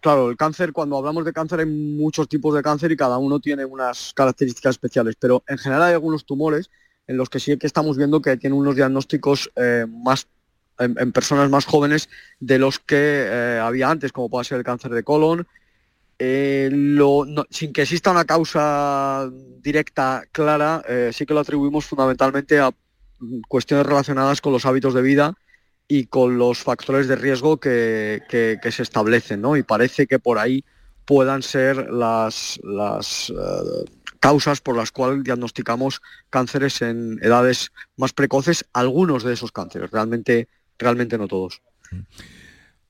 [0.00, 3.38] claro, el cáncer, cuando hablamos de cáncer hay muchos tipos de cáncer y cada uno
[3.38, 6.70] tiene unas características especiales, pero en general hay algunos tumores
[7.06, 10.26] en los que sí que estamos viendo que tienen unos diagnósticos eh, más
[10.80, 12.08] en, personas más jóvenes
[12.40, 15.46] de los que eh, había antes, como puede ser el cáncer de colon,
[16.22, 16.68] eh,
[17.48, 19.30] sin que exista una causa
[19.62, 22.70] directa clara, eh, sí que lo atribuimos fundamentalmente a
[23.48, 25.34] cuestiones relacionadas con los hábitos de vida
[25.88, 30.62] y con los factores de riesgo que, se establecen, Y parece que por ahí
[31.06, 38.66] puedan ser las, las eh, causas por las cuales diagnosticamos cánceres en edades más precoces,
[38.74, 41.62] algunos de esos cánceres, realmente, realmente no todos.
[41.90, 42.00] Mm.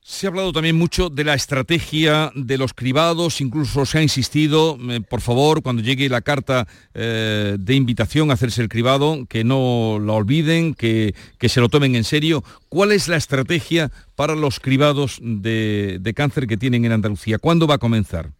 [0.03, 4.75] Se ha hablado también mucho de la estrategia de los cribados, incluso se ha insistido,
[4.89, 9.43] eh, por favor, cuando llegue la carta eh, de invitación a hacerse el cribado, que
[9.43, 12.43] no la olviden, que, se lo tomen en serio.
[12.67, 17.37] ¿Cuál es la estrategia para los cribados de, de cáncer que tienen en Andalucía?
[17.37, 18.31] ¿Cuándo va a comenzar?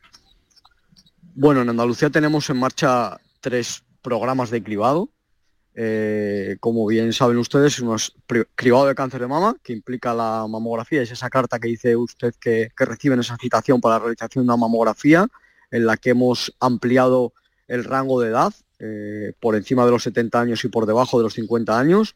[1.35, 5.09] Bueno, en Andalucía tenemos en marcha tres programas de cribado.
[5.73, 8.13] Eh, como bien saben ustedes, es
[8.55, 12.33] cribado de cáncer de mama, que implica la mamografía, es esa carta que dice usted
[12.39, 15.27] que, reciben esa citación para la realización de una mamografía,
[15.71, 17.33] en la que hemos ampliado
[17.67, 21.23] el rango de edad eh, por encima de los 70 años y por debajo de
[21.23, 22.15] los 50 años.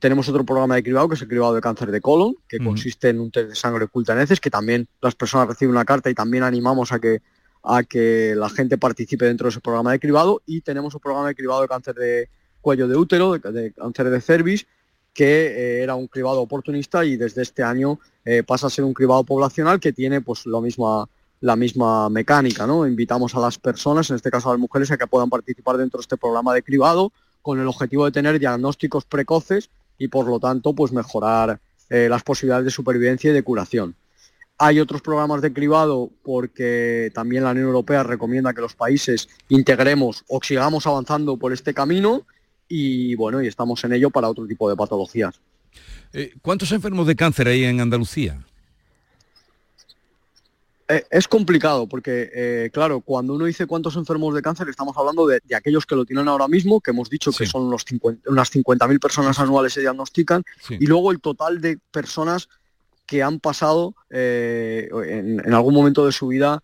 [0.00, 3.08] Tenemos otro programa de cribado que es el cribado de cáncer de colon, que consiste
[3.08, 6.10] en un test de sangre oculta en heces, que también las personas reciben una carta
[6.10, 7.22] y también animamos a que,
[7.62, 10.42] a que la gente participe dentro de ese programa de cribado.
[10.44, 12.28] Y tenemos un programa de cribado de cáncer de
[12.66, 14.66] cuello de útero, de, cáncer de cervix,
[15.14, 18.92] que eh, era un cribado oportunista y desde este año eh, pasa a ser un
[18.92, 21.08] cribado poblacional que tiene pues lo misma,
[21.40, 22.66] la misma mecánica.
[22.66, 22.84] ¿no?
[22.84, 25.98] Invitamos a las personas, en este caso a las mujeres, a que puedan participar dentro
[25.98, 30.40] de este programa de cribado con el objetivo de tener diagnósticos precoces y por lo
[30.40, 33.94] tanto pues mejorar eh, las posibilidades de supervivencia y de curación.
[34.58, 40.24] Hay otros programas de cribado porque también la Unión Europea recomienda que los países integremos
[40.26, 42.26] o sigamos avanzando por este camino
[42.68, 45.40] y bueno, y estamos en ello para otro tipo de patologías.
[46.12, 48.44] Eh, ¿Cuántos enfermos de cáncer hay en Andalucía?
[50.88, 55.26] Eh, es complicado porque, eh, claro, cuando uno dice cuántos enfermos de cáncer, estamos hablando
[55.26, 58.52] de, aquellos que lo tienen ahora mismo, que hemos dicho que son los 50, unas
[58.52, 62.48] 50.000 personas anuales se diagnostican, y luego el total de personas
[63.04, 66.62] que han pasado en, algún momento de su vida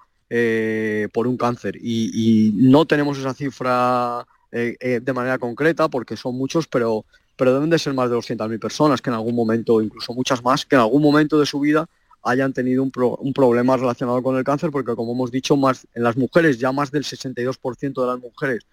[1.12, 1.76] por un cáncer.
[1.82, 7.04] Y, no tenemos esa cifra de manera concreta porque son muchos, pero,
[7.36, 10.66] pero deben de ser más de 200.000 personas que en algún momento, incluso muchas más,
[10.66, 11.88] que en algún momento de su vida
[12.22, 16.16] hayan tenido un, problema relacionado con el cáncer, porque como hemos dicho, más en las
[16.16, 18.66] mujeres ya más del 62% de las mujeres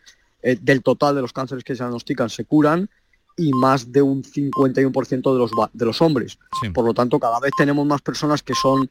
[0.44, 2.90] eh, del total de los cánceres que se diagnostican se curan
[3.36, 6.38] y más de un 51% de los, de los hombres.
[6.74, 8.90] Por lo tanto, cada vez tenemos más personas que son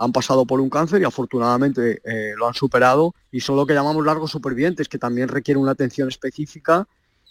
[0.00, 3.74] han pasado por un cáncer y afortunadamente eh, lo han superado y son lo que
[3.74, 6.88] llamamos largos supervivientes, que también requieren una atención específica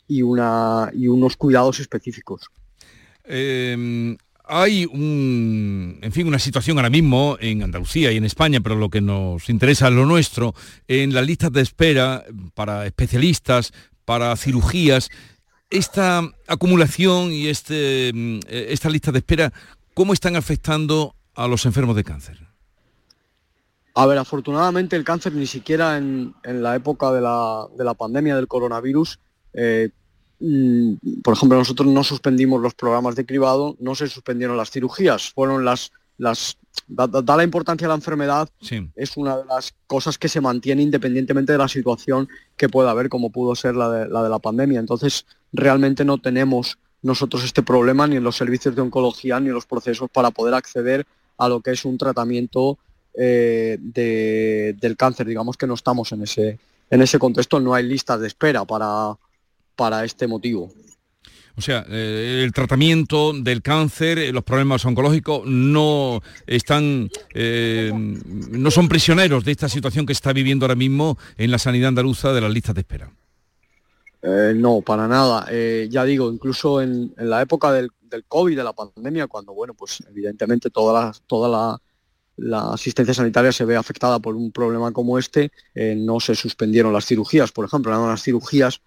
[0.07, 2.43] y, unos cuidados específicos.
[3.23, 8.75] Em, hay un, en fin, una situación ahora mismo en Andalucía y en España, pero
[8.75, 10.53] lo que nos interesa es lo nuestro,
[10.87, 13.73] en las listas de espera para especialistas,
[14.05, 15.09] para cirugías,
[15.71, 19.51] esta acumulación y este, mm, esta lista de espera,
[19.95, 22.48] ¿cómo están afectando a los enfermos de cáncer?
[23.99, 29.19] A ver, afortunadamente el cáncer ni siquiera en, la época de la, pandemia del coronavirus
[29.53, 29.89] eh,
[30.39, 35.31] Mm, por ejemplo, nosotros no suspendimos los programas de cribado, no se suspendieron las cirugías,
[35.31, 36.57] fueron las, las
[36.87, 38.49] da, la importancia a la enfermedad,
[38.95, 43.09] es una de las cosas que se mantiene independientemente de la situación que pueda haber,
[43.09, 44.79] como pudo ser la de la, de la pandemia.
[44.79, 49.55] Entonces, realmente no tenemos nosotros este problema ni en los servicios de oncología ni en
[49.55, 51.05] los procesos para poder acceder
[51.37, 52.77] a lo que es un tratamiento
[53.13, 55.27] eh, del cáncer.
[55.27, 59.15] Digamos que no estamos en ese, en ese contexto, no hay listas de espera para,
[59.75, 60.71] para este motivo.
[61.59, 68.71] O sea, eh, el tratamiento del cáncer, eh, los problemas oncológicos no están, eh, no
[68.71, 72.39] son prisioneros de esta situación que está viviendo ahora mismo en la sanidad andaluza de
[72.39, 73.11] las listas de espera.
[74.55, 75.47] no, para nada.
[75.89, 77.91] ya digo, incluso en, la época del,
[78.29, 81.81] COVID, de la pandemia, cuando, bueno, pues evidentemente toda la, toda la,
[82.73, 87.51] asistencia sanitaria se ve afectada por un problema como este, no se suspendieron las cirugías,
[87.51, 88.81] por ejemplo, eran las cirugías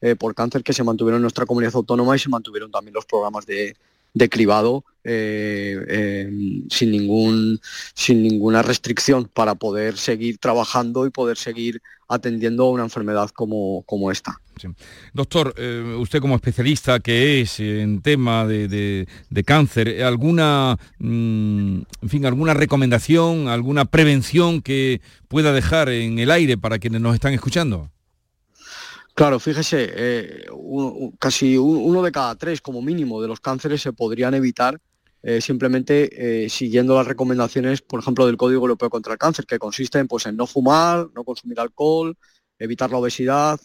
[0.00, 3.04] eh, por cáncer que se mantuvieron en nuestra comunidad autónoma y se mantuvieron también los
[3.04, 3.76] programas de,
[4.26, 6.30] cribado eh, eh,
[6.68, 7.60] sin, ningún,
[7.94, 13.84] sin ninguna restricción para poder seguir trabajando y poder seguir atendiendo a una enfermedad como,
[13.86, 14.40] como esta.
[15.14, 15.54] Doctor,
[15.98, 19.06] usted como especialista que es en tema de,
[19.46, 26.58] cáncer, ¿alguna, mm, en fin, alguna recomendación, alguna prevención que pueda dejar en el aire
[26.58, 27.90] para quienes nos están escuchando?
[29.18, 30.46] Claro, fíjese, eh,
[31.18, 34.80] casi uno de cada tres como mínimo de los cánceres se podrían evitar
[35.24, 39.58] eh, simplemente eh, siguiendo las recomendaciones, por ejemplo, del Código Europeo contra el Cáncer, que
[39.58, 42.16] consisten pues, en no fumar, no consumir alcohol,
[42.60, 43.58] evitar la obesidad,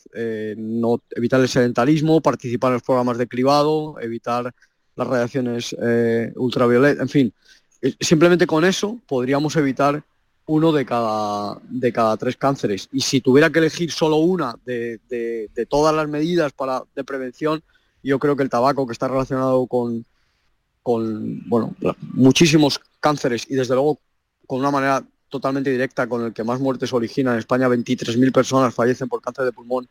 [0.58, 4.52] no, evitar el sedentarismo, participar en los programas de cribado, evitar
[4.96, 5.76] las radiaciones
[6.36, 7.34] ultravioletas, en fin.
[8.00, 10.04] Simplemente con eso podríamos evitar
[10.46, 12.90] uno de cada, de cada tres cánceres.
[12.92, 15.00] Y si tuviera que elegir solo una de,
[15.70, 17.64] todas las medidas para, de prevención,
[18.02, 20.06] yo creo que el tabaco, que está relacionado con,
[20.82, 21.76] con bueno,
[22.14, 24.00] muchísimos cánceres y desde luego
[24.46, 28.74] con una manera totalmente directa con el que más muertes origina en España, 23.000 personas
[28.74, 29.88] fallecen por cáncer de pulmón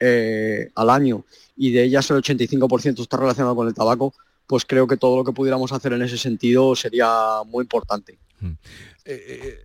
[0.00, 1.24] eh, al año
[1.56, 4.14] y de ellas el 85% está relacionado con el tabaco,
[4.46, 8.18] pues creo que todo lo que pudiéramos hacer en ese sentido sería muy importante.
[8.40, 8.46] Mm.
[8.46, 8.56] Eh,
[9.04, 9.64] eh,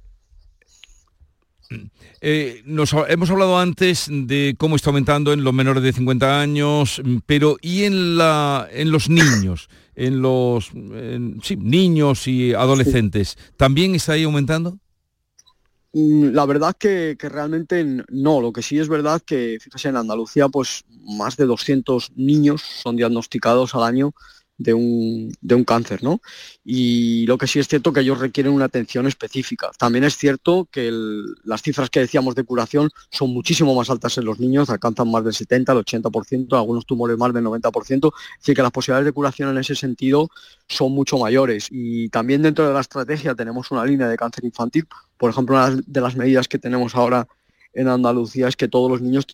[2.21, 7.01] eh, nos, hemos hablado antes de cómo está aumentando en los menores de 50 años,
[7.25, 9.69] pero ¿y en, la, en los niños?
[9.95, 14.78] En los niños y adolescentes, ¿también está ahí aumentando?
[15.93, 19.95] Mm, la verdad que, que, realmente no, lo que sí es verdad que, fíjese, en
[19.95, 24.13] Andalucía pues más de 200 niños son diagnosticados al año
[24.58, 26.22] de un, de un cáncer, ¿no?
[26.63, 29.72] Y lo que sí es cierto que ellos requieren una atención específica.
[29.78, 30.91] También es cierto que
[31.44, 35.24] las cifras que decíamos de curación son muchísimo más altas en los niños, alcanzan más
[35.24, 39.50] del 70, el 80%, algunos tumores más del 90%, así que las posibilidades de curación
[39.50, 40.30] en ese sentido
[40.68, 41.68] son mucho mayores.
[41.70, 44.88] Y también dentro de la estrategia tenemos una línea de cáncer infantil.
[45.18, 47.28] Por ejemplo, una de las medidas que tenemos ahora
[47.74, 49.26] en Andalucía es que todos los niños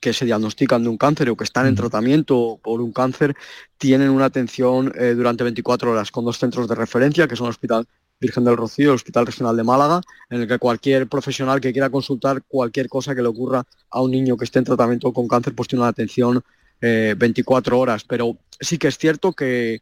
[0.00, 3.36] que se diagnostican de un cáncer o que están en tratamiento por un cáncer
[3.76, 7.50] tienen una atención eh, durante 24 horas con dos centros de referencia, que son el
[7.50, 7.86] Hospital
[8.18, 11.72] Virgen del Rocío y el Hospital Regional de Málaga, en el que cualquier profesional que
[11.72, 15.28] quiera consultar cualquier cosa que le ocurra a un niño que esté en tratamiento con
[15.28, 16.42] cáncer, pues tiene una atención
[16.80, 18.04] 24 eh, horas.
[18.04, 19.80] Pero sí que es cierto que,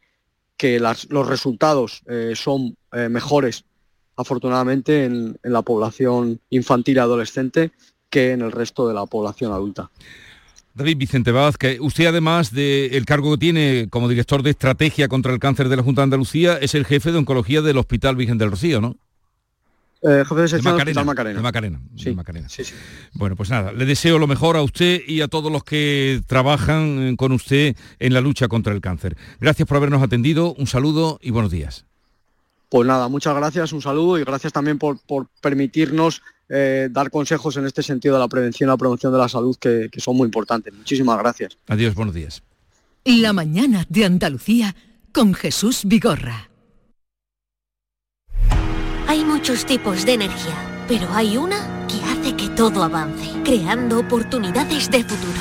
[0.56, 2.76] que los resultados eh, son
[3.10, 3.64] mejores
[4.16, 7.70] afortunadamente, en, en la población infantil y adolescente
[8.10, 9.90] que en el resto de la población adulta.
[10.74, 15.40] David Vicente Vázquez, usted además del cargo que tiene como director de estrategia contra el
[15.40, 18.50] cáncer de la Junta de Andalucía, es el jefe de oncología del Hospital Virgen del
[18.52, 18.96] Rocío, ¿no?
[20.02, 21.36] Eh, jefe de De sección del Macarena, Hospital Macarena.
[21.38, 22.48] de Macarena, de Sí, Macarena.
[22.48, 22.74] sí, sí.
[23.14, 27.08] Bueno, pues nada, le deseo lo mejor a usted y a todos los que trabajan
[27.08, 29.16] eh, con usted en la lucha contra el cáncer.
[29.40, 31.84] Gracias por habernos atendido, un saludo y buenos días.
[32.68, 37.56] Pues nada, muchas gracias, un saludo y gracias también por, por permitirnos eh, dar consejos
[37.56, 40.16] en este sentido de la prevención y la promoción de la salud que, que son
[40.16, 40.72] muy importantes.
[40.72, 41.56] Muchísimas gracias.
[41.66, 42.42] Adiós, buenos días.
[43.04, 44.74] La mañana de Andalucía
[45.12, 46.50] con Jesús Vigorra.
[49.06, 54.90] Hay muchos tipos de energía, pero hay una que hace que todo avance, creando oportunidades
[54.90, 55.40] de futuro,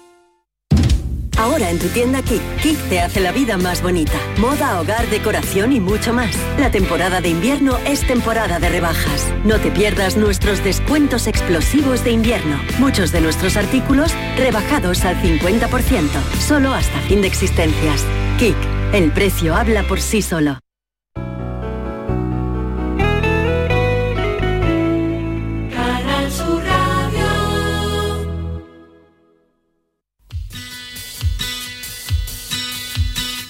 [1.41, 4.19] Ahora en tu tienda Kik, Kik te hace la vida más bonita.
[4.37, 6.37] Moda, hogar, decoración y mucho más.
[6.59, 9.27] La temporada de invierno es temporada de rebajas.
[9.43, 12.61] No te pierdas nuestros descuentos explosivos de invierno.
[12.77, 18.05] Muchos de nuestros artículos rebajados al 50%, solo hasta fin de existencias.
[18.37, 18.55] Kik,
[18.93, 20.59] el precio habla por sí solo.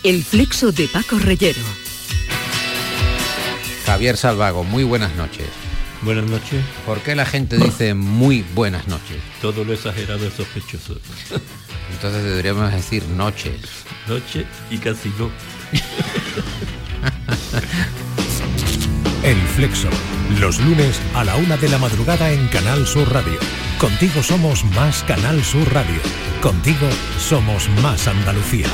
[0.03, 1.61] El flexo de Paco Reyero.
[3.85, 5.45] Javier Salvago, muy buenas noches.
[6.01, 6.63] Buenas noches.
[6.87, 9.17] ¿Por qué la gente dice muy buenas noches?
[9.43, 10.97] Todo lo exagerado es sospechoso.
[11.91, 13.61] Entonces deberíamos decir noches.
[14.07, 15.29] Noche y casi no.
[19.23, 19.89] El Flexo.
[20.39, 23.37] Los lunes a la una de la madrugada en Canal Sur Radio.
[23.77, 25.99] Contigo somos más Canal Sur Radio.
[26.41, 26.89] Contigo
[27.19, 28.67] somos más Andalucía.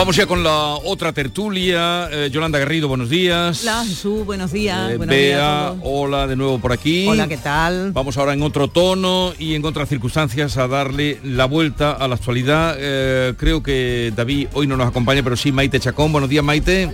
[0.00, 2.08] Vamos ya con la otra tertulia.
[2.10, 3.60] Eh, Yolanda Garrido, buenos días.
[3.60, 4.92] Hola Jesús, buenos días.
[4.92, 5.80] Eh, buenos días a Bea, todos.
[5.84, 7.06] hola de nuevo por aquí.
[7.06, 7.92] Hola, ¿qué tal?
[7.92, 12.14] Vamos ahora en otro tono y en otras circunstancias a darle la vuelta a la
[12.14, 12.76] actualidad.
[12.78, 16.12] Eh, creo que David hoy no nos acompaña, pero sí Maite Chacón.
[16.12, 16.88] Buenos días, Maite.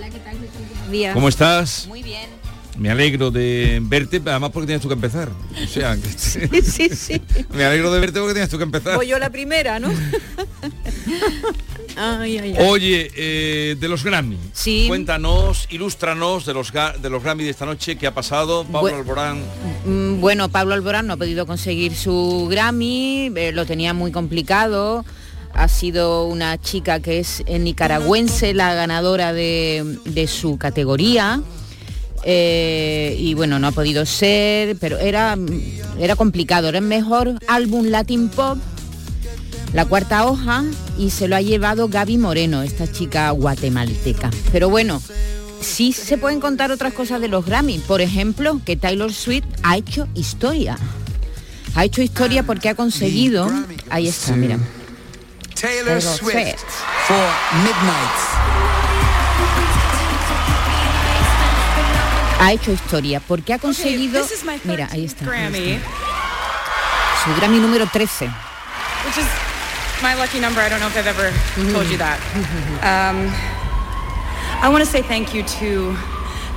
[0.91, 1.15] Días.
[1.15, 1.87] ¿Cómo estás?
[1.87, 2.27] Muy bien.
[2.77, 5.29] Me alegro de verte, además porque tienes tú que empezar.
[5.63, 7.23] O sea, que- Sí, sí, sí.
[7.55, 8.97] me alegro de verte porque tienes tú que empezar.
[8.97, 9.91] Voy yo la primera, ¿no?
[11.97, 12.67] ay, ay, ay.
[12.69, 14.39] Oye, eh, de los Grammy.
[14.53, 14.85] Sí.
[14.89, 18.65] Cuéntanos, ilústranos de los, de los Grammy de esta noche, ¿qué ha pasado?
[18.65, 19.39] Pablo Bu- Alborán.
[19.85, 25.05] Mm, Bueno, Pablo Alborán no ha podido conseguir su Grammy, eh, lo tenía muy complicado.
[25.55, 31.41] Ha sido una chica que es eh, nicaragüense, la ganadora de, de su categoría.
[32.25, 35.37] Eh, y bueno, no ha podido ser, pero era,
[35.99, 36.69] era complicado.
[36.69, 38.59] Era el mejor álbum Latin Pop,
[39.73, 40.65] la cuarta hoja,
[40.99, 44.31] y se lo ha llevado Gaby Moreno, esta chica guatemalteca.
[44.53, 45.03] Pero bueno,
[45.61, 47.79] sí se pueden contar otras cosas de los Grammy.
[47.79, 50.79] Por ejemplo, que Taylor Swift ha hecho historia.
[51.75, 53.51] Ha hecho historia porque ha conseguido...
[53.91, 54.59] Ahí está, mira.
[55.61, 56.57] Taylor, Swift,
[57.07, 57.29] for
[57.63, 58.37] Midnight.
[62.41, 64.27] Ha hecho historia porque ha conseguido...
[64.65, 65.25] Mira, ahí 13th está.
[65.25, 65.71] ahí Grammy.
[65.73, 65.89] está.
[67.25, 68.31] Su Grammy número 13.
[69.07, 69.46] which is
[70.03, 70.61] my lucky number.
[70.61, 71.31] I don't know if I've ever
[71.73, 72.21] told you that.
[72.83, 73.31] Um,
[74.63, 75.97] I want to say thank you to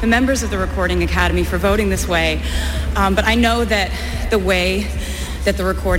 [0.01, 2.41] the members of the Recording Academy for voting this way,
[2.95, 3.91] um, but I know that
[4.29, 4.87] the way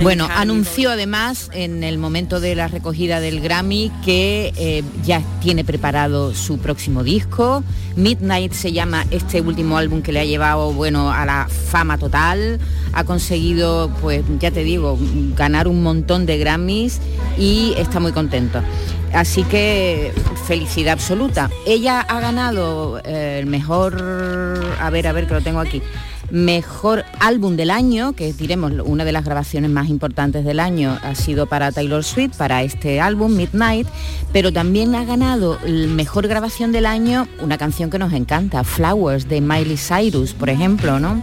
[0.03, 5.21] Bueno, Academy anunció además en el momento de la recogida del Grammy que eh, ya
[5.41, 7.63] tiene preparado su próximo disco.
[7.95, 12.59] Midnight se llama este último álbum que le ha llevado bueno a la fama total.
[12.93, 14.97] Ha conseguido, pues ya te digo,
[15.35, 16.99] ganar un montón de Grammys
[17.37, 18.61] y está muy contento.
[19.13, 20.13] Así que
[20.47, 21.49] felicidad absoluta.
[21.65, 25.81] Ella ha ganado eh, el mejor, a ver, a ver que lo tengo aquí,
[26.31, 31.15] mejor álbum del año, que diremos una de las grabaciones más importantes del año ha
[31.15, 33.87] sido para Taylor Swift, para este álbum Midnight,
[34.31, 39.27] pero también ha ganado el mejor grabación del año una canción que nos encanta, Flowers
[39.27, 41.21] de Miley Cyrus, por ejemplo, ¿no?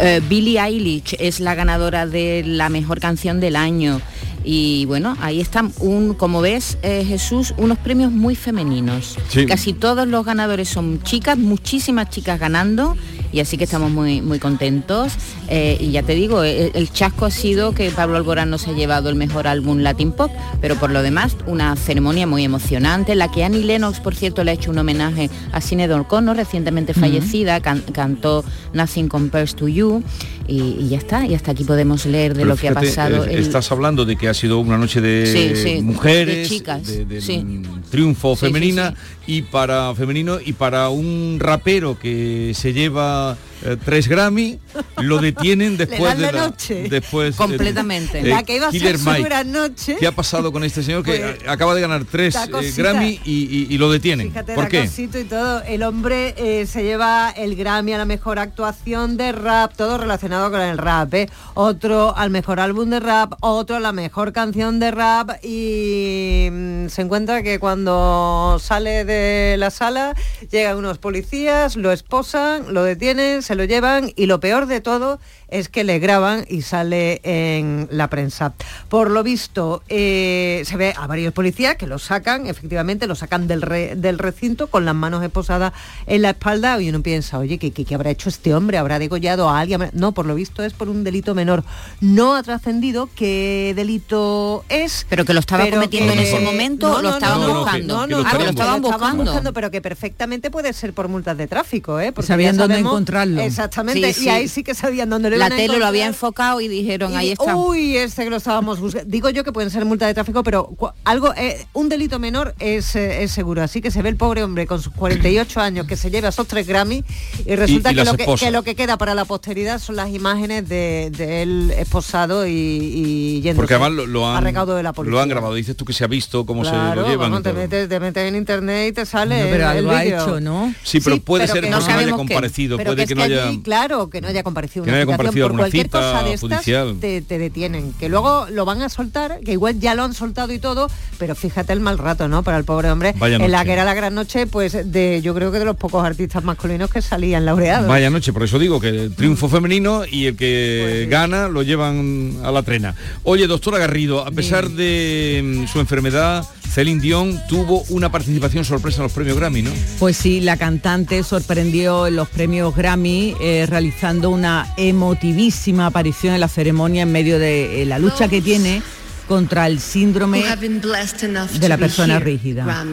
[0.00, 4.00] Eh, Billie Eilish es la ganadora de la mejor canción del año.
[4.42, 9.18] Y bueno, ahí están, un, como ves, eh, Jesús, unos premios muy femeninos.
[9.28, 9.44] Sí.
[9.44, 12.96] Casi todos los ganadores son chicas, muchísimas chicas ganando
[13.32, 15.12] y así que estamos muy, muy contentos.
[15.48, 18.70] Eh, y ya te digo, el, el chasco ha sido que Pablo Alborán no se
[18.70, 23.14] ha llevado el mejor álbum Latin Pop, pero por lo demás una ceremonia muy emocionante,
[23.14, 26.94] la que Annie Lennox, por cierto, le ha hecho un homenaje a Sinead O'Connor, recientemente
[26.94, 30.02] fallecida, can- cantó Nothing Compares to You
[30.46, 33.24] y, y ya está, y hasta aquí podemos leer de Pero lo que ha pasado.
[33.24, 36.56] eh, el- Estás hablando de que ha sido una noche de Sí, sí, mujeres, de
[36.56, 37.44] chicas, de, de, sí.
[37.90, 38.94] triunfo femenina
[39.30, 44.58] y para femenino y para un rapero que se lleva eh, tres Grammy
[44.98, 46.86] lo detienen después dan de la noche.
[46.88, 48.22] después eh, Completamente.
[48.22, 49.22] La que iba a Killer ser su Mike.
[49.24, 49.96] gran noche.
[49.98, 52.72] ¿Qué ha pasado con este señor que Pues, acaba de ganar tres eh.
[52.76, 54.28] Grammy y, y- y lo detienen?
[54.28, 54.88] Fíjate, ¿Por qué?
[54.98, 55.62] y todo.
[55.64, 60.50] El hombre eh, se lleva el Grammy a la mejor actuación de rap, todo relacionado
[60.50, 61.12] con el rap.
[61.14, 61.28] ¿eh?
[61.54, 66.88] Otro al mejor álbum de rap, otro a la mejor canción de rap y mm,
[66.88, 70.14] se encuentra que cuando sale de la sala
[70.50, 75.18] llegan unos policías, lo esposan, lo detienen, se lo llevan y lo peor de todo
[75.50, 78.52] es que le graban y sale en la prensa.
[78.88, 83.46] Por lo visto, eh, se ve a varios policías que lo sacan, efectivamente, lo sacan
[83.48, 85.72] del, re- del recinto con las manos esposadas
[86.06, 88.78] en la espalda y uno piensa, oye, ¿qué, qué, qué habrá hecho este hombre?
[88.78, 89.90] ¿Habrá degollado a alguien?
[89.92, 91.64] No, por lo visto es por un delito menor.
[92.00, 95.06] No ha trascendido qué delito es.
[95.08, 97.94] Pero que lo estaba cometiendo en ese momento, lo estaban buscando.
[97.96, 99.52] No, Que no, lo ah, que lo estaban buscando.
[99.52, 102.12] pero que perfectamente puede ser por multas de tráfico, ¿eh?
[102.12, 103.40] Porque Sabían dónde encontrarlo.
[103.40, 106.68] Exactamente, Sí, y ahí sí que sabían dónde lo La tele lo había enfocado y
[106.68, 107.56] dijeron, Y ahí está.
[107.56, 109.10] Uy, este que lo estábamos buscando.
[109.10, 110.70] Digo yo que pueden ser multa de tráfico, pero
[111.04, 113.62] algo, eh, un delito menor es, eh, es seguro.
[113.62, 116.46] Así que se ve el pobre hombre con sus 48 años que se lleva esos
[116.46, 117.04] tres Grammy
[117.46, 118.46] y resulta y que, lo que, esposas.
[118.46, 122.50] que lo que queda para la posteridad son las imágenes de, de él esposado y,
[122.52, 125.12] y yéndose Porque además lo, lo a han, recaudo de la policía.
[125.12, 125.54] lo han grabado.
[125.54, 127.30] Dices tú que se ha visto cómo se lo llevan.
[127.30, 129.90] vamos, te, metes, te metes en internet y te sale No, pero el, el algo
[129.92, 130.74] ha hecho, ¿no?
[130.82, 133.34] Sí, pero puede ser que que no haya comparecido, Pero puede es que no allí,
[133.34, 133.62] haya...
[133.62, 136.50] claro, que no haya comparecido que una no haya por cualquier cita cosa de estas
[136.50, 136.96] judicial.
[137.00, 137.92] te, te detienen.
[137.98, 141.34] Que luego lo van a soltar, que igual ya lo han soltado y todo, pero
[141.34, 142.42] fíjate el mal rato, ¿no?
[142.42, 143.14] Para el pobre hombre.
[143.16, 145.76] Vaya en la que era la gran noche, pues de yo creo que de los
[145.76, 147.88] pocos artistas masculinos que salían laureados.
[147.88, 149.50] Vaya noche, por eso digo que el triunfo Mm.
[149.50, 152.94] femenino y el Pues que gana lo llevan a la trena.
[153.24, 158.98] Oye, doctora Garrido, a pesar de mm, su enfermedad, Celine Dion tuvo una participación sorpresa
[158.98, 159.72] en los premios Grammy, ¿no?
[159.98, 166.40] Pues sí, la cantante sorprendió en los premios Grammy eh, realizando una emotivísima aparición en
[166.40, 168.82] la ceremonia en medio de eh, la lucha que tiene
[169.26, 172.84] contra el síndrome de la persona rígida.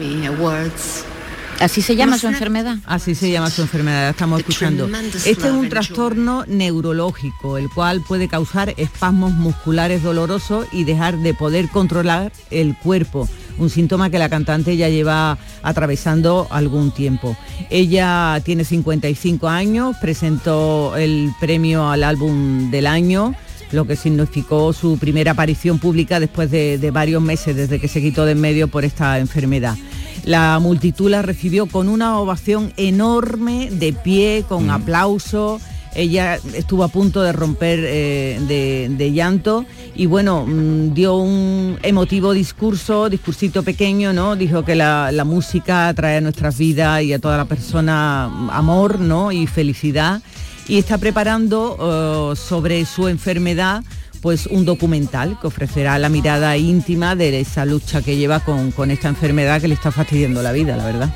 [1.60, 2.76] Así se llama su enfermedad.
[2.84, 4.88] Así se llama su enfermedad, la estamos escuchando.
[5.24, 11.34] Este es un trastorno neurológico, el cual puede causar espasmos musculares dolorosos y dejar de
[11.34, 13.28] poder controlar el cuerpo.
[13.58, 17.36] Un síntoma que la cantante ya lleva atravesando algún tiempo.
[17.70, 23.34] Ella tiene 55 años, presentó el premio al álbum del año
[23.70, 28.00] lo que significó su primera aparición pública después de, de varios meses desde que se
[28.00, 29.76] quitó de en medio por esta enfermedad.
[30.24, 35.60] La multitud la recibió con una ovación enorme, de pie, con aplauso.
[35.98, 42.32] Ella estuvo a punto de romper eh, de, llanto y bueno, mm, dio un emotivo
[42.32, 44.36] discurso, discursito pequeño, ¿no?
[44.36, 49.00] Dijo que la, música trae a nuestras vidas y a toda la persona mm, amor,
[49.00, 49.32] ¿no?
[49.32, 50.22] Y felicidad
[50.68, 53.82] y está preparando eh, sobre su enfermedad
[54.22, 59.08] pues un documental que ofrecerá la mirada íntima de esa lucha que lleva con esta
[59.08, 61.10] enfermedad que le está fastidiando la vida, la verdad.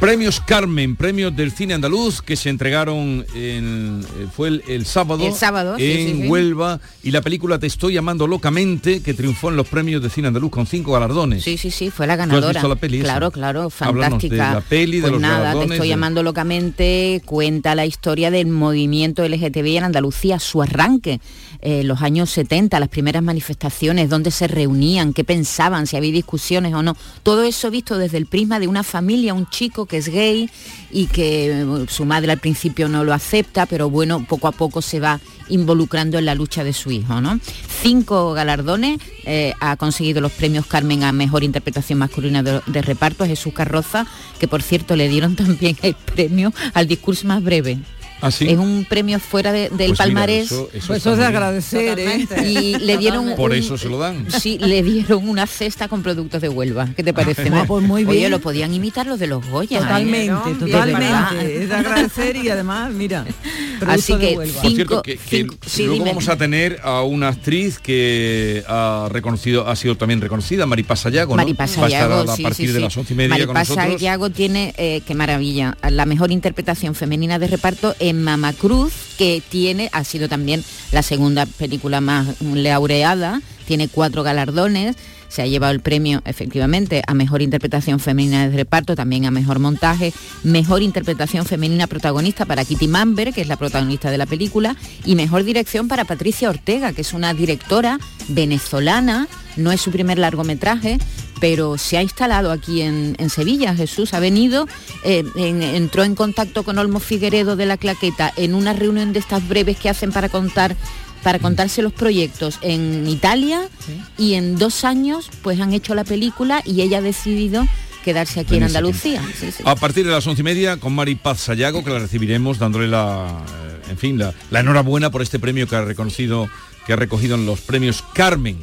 [0.00, 5.26] Premios Carmen, premios del cine andaluz que se entregaron en, eh, fue el, el sábado,
[5.26, 5.80] El sábado, en
[6.16, 6.28] sí, sí.
[6.28, 10.28] Huelva y la película Te estoy llamando locamente que triunfó en los premios de cine
[10.28, 11.42] andaluz con cinco galardones.
[11.42, 12.52] Sí, sí, sí, fue la has ganadora.
[12.52, 13.06] visto la peli esa?
[13.06, 14.48] claro, claro, fantástica.
[14.50, 17.84] de la peli, de pues los nada, te galardones, estoy de- llamando locamente, cuenta la
[17.84, 21.20] historia del movimiento LGTBI en Andalucía, su arranque,
[21.60, 26.72] eh, los años 70, las primeras manifestaciones, dónde se reunían, qué pensaban, si había discusiones
[26.74, 26.96] o no.
[27.24, 30.48] Todo eso visto desde el prisma de una familia, un chico que es gay
[30.90, 34.82] y que eh, su madre al principio no lo acepta, pero bueno, poco a poco
[34.82, 37.40] se va involucrando en la lucha de su hijo, ¿no?
[37.82, 43.24] Cinco galardones, eh, ha conseguido los premios Carmen a Mejor Interpretación Masculina de, de Reparto,
[43.24, 44.06] a Jesús Carroza,
[44.38, 47.78] que por cierto le dieron también el premio al discurso más breve.
[48.20, 48.48] ¿Ah, sí?
[48.48, 50.46] Es un premio fuera de- del Pues mira, palmarés.
[50.46, 52.26] eso- eso Pues eso es de agradecer, ¿eh?
[52.46, 54.26] Y le dieron Por un- eso se lo dan.
[54.40, 56.88] Sí, le dieron una cesta con productos de Huelva.
[56.96, 57.48] ¿Qué te parece?
[57.52, 58.30] Ah, pues muy Oye, bien.
[58.30, 59.78] lo podían imitar los de los Goya.
[59.78, 59.80] ¿eh?
[59.80, 60.26] Totalmente,
[60.64, 60.86] De verdad.
[60.88, 61.62] totalmente.
[61.62, 63.24] Es de agradecer y además, mira,
[63.86, 64.62] Así que Huelva.
[64.62, 66.10] Por cierto, que, que cinco- sí, luego dime.
[66.10, 71.34] vamos a tener a una actriz que ha reconocido, ha sido también reconocida, Maripaz Sayago,
[71.36, 71.42] ¿no?
[71.42, 72.84] Maripaz Va a estar Sayago, a, a sí, partir sí, de sí.
[72.84, 73.74] las once y media con Maripaz.
[73.76, 79.42] Sayago tiene, eh, qué maravilla, la mejor interpretación femenina de reparto en Mama Cruz, que
[79.48, 84.96] tiene, ha sido también la segunda película más laureada, tiene cuatro galardones,
[85.28, 89.58] se ha llevado el premio efectivamente a mejor interpretación femenina de reparto, también a mejor
[89.58, 94.76] montaje, mejor interpretación femenina protagonista para Kitty Mamber, que es la protagonista de la película,
[95.04, 97.98] y mejor dirección para Patricia Ortega, que es una directora
[98.28, 100.98] venezolana, no es su primer largometraje,
[101.40, 103.74] pero se ha instalado aquí en, en Sevilla.
[103.74, 104.66] Jesús ha venido,
[105.04, 109.18] eh, en- entró en contacto con Olmo Figueredo de la Claqueta en una reunión de
[109.18, 110.76] estas breves que hacen para contar
[111.22, 113.68] para contarse los proyectos en Italia
[114.16, 117.66] y en dos años pues han hecho la película y ella ha decidido
[118.04, 118.62] quedarse aquí en.
[118.62, 119.20] Andalucía.
[119.38, 119.64] Sí, sí.
[119.66, 123.44] A partir de las once y media con Maripaz Sayago, que la recibiremos dándole la,
[123.86, 126.48] eh, en fin, la, la enhorabuena por este premio que ha reconocido,
[126.86, 128.56] que ha recogido en los premios Carmen.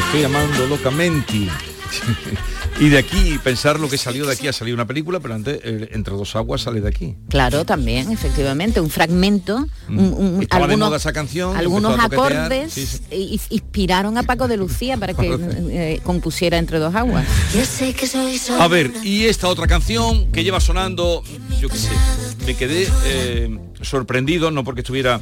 [0.00, 1.48] Estoy llamando locamente.
[2.80, 5.58] y de aquí, pensar lo que salió de aquí, ha salido una película, pero antes,
[5.64, 7.16] eh, entre dos aguas sale de aquí.
[7.28, 10.42] Claro, también, efectivamente, un fragmento, un- un- Mm.
[10.42, 13.00] Estaba de algunos, moda esa canción, algunos acordes sí, sí.
[13.10, 15.26] i- inspiraron a Paco de Lucía para que
[15.70, 17.26] eh, compusiera entre dos aguas.
[17.54, 21.22] Yo sé que soy A ver, y esta otra canción que lleva sonando,
[21.60, 21.90] yo qué sé,
[22.46, 25.20] me quedé eh, sorprendido, no porque estuviera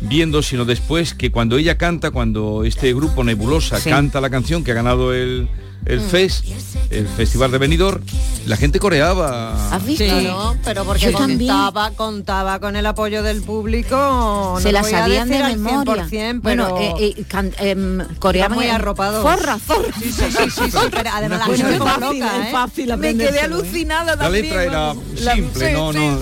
[0.00, 3.90] viendo, sino después que cuando ella canta, cuando este grupo Nebulosa Sí.
[3.90, 5.48] canta la canción que ha ganado el,
[5.86, 6.08] el Mm.
[6.08, 6.42] FES,
[6.90, 8.02] el Festival de Benidorm,
[8.46, 9.74] la gente coreaba.
[9.74, 10.04] ¿Has visto?
[10.04, 10.28] Sí,
[10.64, 11.38] pero porque también.
[11.50, 14.58] contaba, contaba con el apoyo del público.
[14.60, 16.06] Se no la sabían de memoria.
[16.08, 19.22] 100%, Bueno, pero eh, eh, can- em, coreaban muy en- arropados.
[19.22, 19.88] Zorra, zorra.
[20.02, 22.52] Sí, sí, sí, sí, sí, pero además la Bueno, gente fácil, loca, ¿eh?
[22.52, 23.40] fácil Me quedé ¿eh?
[23.42, 24.94] alucinada La letra era
[25.34, 26.20] simple, no, no.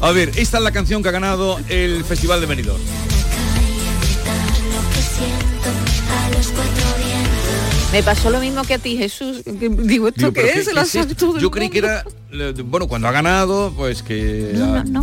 [0.00, 2.80] A ver, esta es la canción que ha ganado el Festival de Benidorm.
[7.98, 9.42] Me pasó lo mismo que a ti, Jesús.
[9.44, 10.68] Digo, ¿esto Digo, qué ¿pero es?
[10.68, 11.36] qué- es esto?
[11.36, 12.04] Yo creí que era,
[12.66, 14.52] bueno, cuando ha ganado, pues que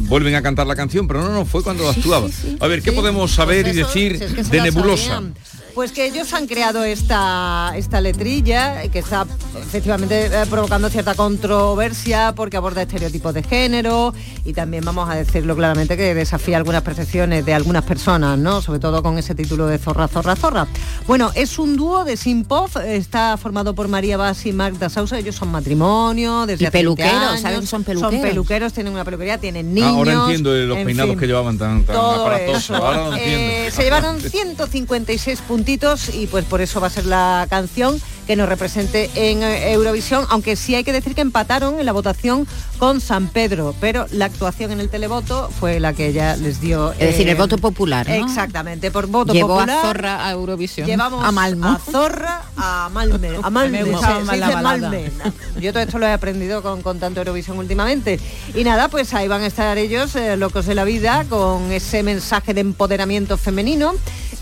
[0.03, 2.29] vuelven a cantar la canción, pero no, no, fue cuando actuaba.
[2.61, 5.03] A ver, ¿qué podemos saber Pues y decir si es que se de Nebulosa?
[5.15, 5.35] sabían.
[5.75, 9.27] Pues que ellos han creado esta, esta letrilla que está
[9.59, 14.13] efectivamente eh, provocando cierta controversia porque aborda estereotipos de género
[14.45, 18.61] y también vamos a decirlo claramente que desafía algunas percepciones de algunas personas, ¿no?
[18.61, 20.67] Sobre todo con ese título de Zorra, Zorra, Zorra.
[21.07, 25.35] Bueno, es un dúo de Simpov, está formado por María Bas y Magda Sausa, ellos
[25.35, 27.41] son matrimonio, desde Y hace 20 peluqueros, años.
[27.41, 28.21] ¿saben son Son peluqueros?
[28.21, 29.89] peluqueros, tienen una peluquería, tienen niños.
[29.89, 31.19] Ahora entiendo los en peinados fin.
[31.19, 32.63] que llevaban tan, tan aparatosos.
[32.63, 32.75] eso.
[32.75, 33.37] Ahora lo entiendo.
[33.41, 38.35] Eh, se llevaron 156 puntitos y pues por eso va a ser la canción que
[38.35, 42.47] nos represente en eh, Eurovisión, aunque sí hay que decir que empataron en la votación
[42.79, 46.91] con San Pedro, pero la actuación en el televoto fue la que ella les dio.
[46.93, 48.13] Es decir, eh, el voto popular, ¿no?
[48.15, 49.77] Exactamente, por voto Llevó popular.
[49.77, 50.87] a Zorra a Eurovisión.
[50.87, 51.67] Llevamos a Malmo.
[51.67, 53.29] a Zorra a Malme.
[53.43, 54.55] A Malme, Me se- dice.
[54.61, 55.11] Malme.
[55.59, 58.19] Yo todo esto lo he aprendido con, con tanto Eurovisión últimamente.
[58.55, 62.01] Y nada, pues ahí van a estar ellos, eh, locos de la vida, con ese
[62.03, 63.93] mensaje de empoderamiento femenino.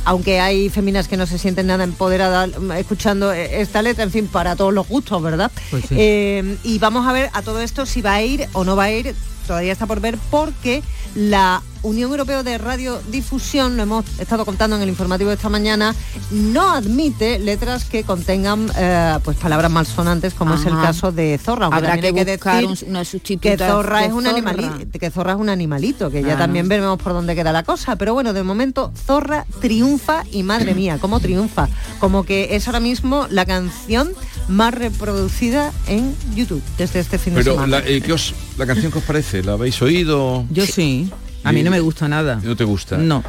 [0.06, 4.12] Aunque hay féminas que no se sienten nada empoderadas mm, escuchando eh, esta letra, en
[4.12, 5.52] fin, para todos los gustos, ¿verdad?
[5.72, 5.96] Pues sí.
[5.98, 8.86] Eh, y vamos a ver a todo esto si va a ir o no va
[8.86, 9.16] a ir
[9.46, 10.84] todavía está por ver porque
[11.16, 15.94] la Unión Europea de Radiodifusión, lo hemos estado contando en el informativo de esta mañana,
[16.32, 21.68] no admite letras que contengan eh, pues palabras malsonantes, como es el caso de zorra.
[21.68, 23.04] Habrá que hay buscar decir una
[23.40, 27.12] que zorra es un animalito, que zorra es un animalito, que ya también veremos por
[27.12, 27.98] dónde queda la cosa.
[27.98, 31.68] Pero bueno, de momento zorra triunfa y madre mía, cómo triunfa.
[32.00, 34.14] Como que es ahora mismo la canción
[34.48, 37.80] más reproducida en YouTube desde este fin de Pero semana.
[37.80, 40.46] la, eh, ¿qué os- la canción que os parece, ¿la habéis oído?
[40.52, 41.10] Yo sí.
[41.44, 42.40] A mí no me gusta nada.
[42.44, 42.98] ¿No te gusta?
[42.98, 43.24] No,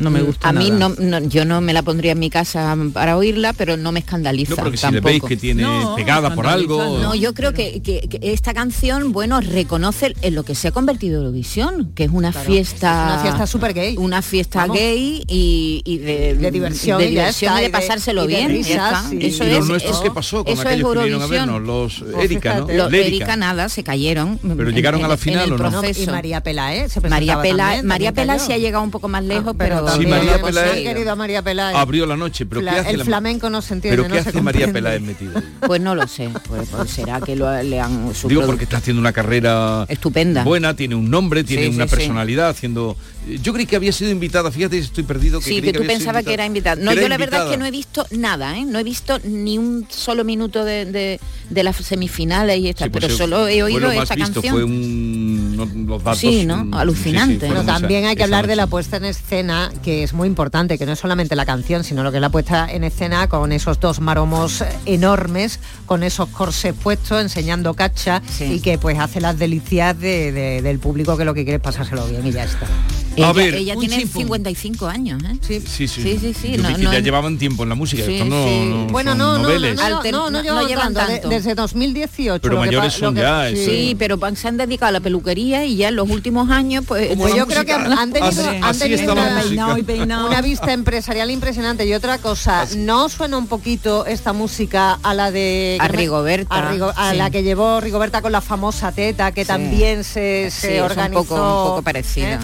[0.00, 0.88] no me gusta A mí nada.
[0.98, 4.00] no, no- yo no me la pondría en mi casa para oírla, pero no me
[4.00, 5.08] escandaliza No, porque si le tampoco.
[5.08, 5.64] veis que tiene
[5.96, 6.98] pegada por algo...
[6.98, 10.72] No, yo creo que, que- que esta canción, bueno, reconoce en lo que se ha
[10.72, 13.06] convertido Eurovisión, que es una fiesta...
[13.08, 13.96] es una fiesta súper gay.
[13.96, 14.76] Una fiesta Vamos.
[14.78, 18.36] gay y, y de, De diversión de diversión y y de de- pasárselo y de
[18.36, 18.48] bien.
[18.50, 19.18] risas, sí.
[19.20, 21.24] Eso ¿Y es, los nuestros eso- qué pasó con eso es aquellos que vinieron a
[21.24, 21.46] Eurovisión.
[21.64, 22.00] vernos?
[22.00, 22.68] Los Erika, ¿no?
[22.68, 23.06] Los Lérica.
[23.08, 24.38] Erika nada, se cayeron.
[24.38, 25.70] Pero llegaron a la final, en ¿o no?
[25.70, 26.02] No, proceso.
[26.02, 28.46] y María Peláez se María presentaba Pela, también, María también Pela cayó.
[28.46, 31.76] sí ha llegado un poco más lejos, pero María hemos Peláez- querido María Peláez.
[31.76, 34.16] Abrió la noche, pero Fla- ¿qué hace el la- flamenco no se entiende, ¿Pero qué
[34.18, 34.72] no se hace María.
[34.72, 35.42] Peláez metida?
[35.66, 36.28] Pues no lo sé.
[36.48, 40.42] Pues, pues será que lo, le han su Digo porque está haciendo una carrera Estupenda.
[40.44, 42.96] buena, tiene un nombre, tiene Sí, una personalidad, haciendo.
[43.42, 45.40] Yo creí que había sido invitada, fíjate, estoy perdido.
[45.40, 46.76] Que Sí, que tú pensabas que era invitada.
[46.82, 48.64] No, yo la verdad es que no he visto nada, ¿eh?
[48.64, 51.20] No he visto ni un solo minuto de, de-
[51.50, 54.44] de las semifinales y estas, pues pero solo he oído esta canción.
[54.54, 56.18] Fue un, no, los datos.
[56.20, 56.64] Sí, ¿no?
[56.64, 57.46] mm, Alucinante.
[57.48, 60.86] Pero también hay que hablar de la puesta en escena, que es muy importante, que
[60.86, 63.80] no es solamente la canción, sino lo que es la puesta en escena con esos
[63.80, 69.98] dos maromos enormes, con esos corsés puestos, enseñando cacha y que pues hace las delicias
[69.98, 72.66] de- de- del público que lo que quiere es pasárselo bien y ya está.
[73.16, 74.22] Ella, ver, ella tiene chimpún.
[74.22, 75.36] 55 años, ¿eh?
[75.40, 76.02] Sí, Sí, sí.
[76.02, 78.04] Sí, sí, sí, Yo no- vi que no ya llevaban tiempo en la música.
[78.06, 78.64] Sí, Esto no, sí.
[78.66, 81.18] no Bueno, no, no, no, no, no, Alter- no, no, no llevan llevan tanto, de-
[81.18, 81.28] tanto.
[81.28, 82.40] desde 2018.
[82.40, 83.64] Pero lo mayores son lo que- ya, eso.
[83.70, 87.16] Sí, pero se han dedicado a la peluquería y ya en los últimos años, pues...
[87.16, 89.66] Pues yo creo que han tenido, Así- han así tenido está la una, música.
[89.74, 90.26] Peinado y peinado.
[90.26, 91.86] una vista empresarial impresionante.
[91.86, 95.76] Y otra cosa, ¿no suena un poquito esta música a la de...
[95.80, 97.16] A Rigoberta, A, Rigo- a sí.
[97.16, 99.48] la que llevó Rigoberta con la famosa teta, que Sí.
[99.48, 101.22] también se, se Sí, es un organizó...
[101.24, 102.38] poco- un poco parecida, ¿eh?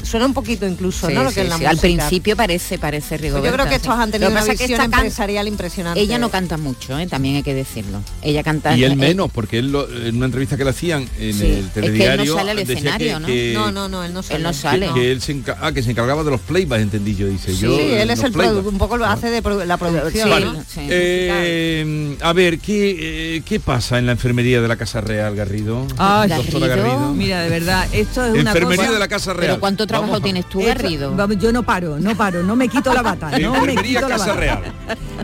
[0.00, 0.06] sí.
[0.06, 1.22] Suena un poquito incluso, Sí, ¿no?
[1.24, 1.64] Lo sí, que es la sí.
[1.66, 3.48] Al principio parece, parece Pues Rigoberta.
[3.48, 4.02] yo creo que estos sí.
[4.02, 6.00] han tenido una que visión empresarial impresionante.
[6.00, 7.06] Ella no canta mucho, ¿eh?
[7.06, 8.02] también hay que decirlo.
[8.22, 8.76] Ella canta...
[8.76, 11.42] Y él menos, porque él lo- en una entrevista que le hacían en Sí, el
[11.42, 13.26] es que él no telediario sale al decía escenario, que, ¿no?
[13.26, 14.36] que- No, no, no, él no sale.
[14.36, 14.90] Él no que- sale.
[14.94, 17.52] que él se, ah, que se encargaba de los playbacks, entendí yo, dice.
[17.54, 18.58] Sí, yo, él es los el playbacks.
[18.64, 20.30] produ- un poco lo hace de produ- la producción.
[20.30, 20.46] Vale.
[20.46, 20.54] ¿no?
[20.66, 20.80] Sí.
[20.88, 25.86] Eh, a ver, ¿qué, eh, ¿qué pasa en la enfermería de la Casa Real, Garrido?
[27.14, 28.92] Mira, de verdad, esto es una Enfermería cosa...
[28.92, 29.46] de la Casa Real.
[29.48, 31.16] Pero ¿cuánto trabajo tienes tú, Garrido?
[31.38, 33.30] yo no paro, no paro, no me quito la bata.
[33.38, 34.40] no me Enfermería quito la Casa bata.
[34.40, 34.62] Real.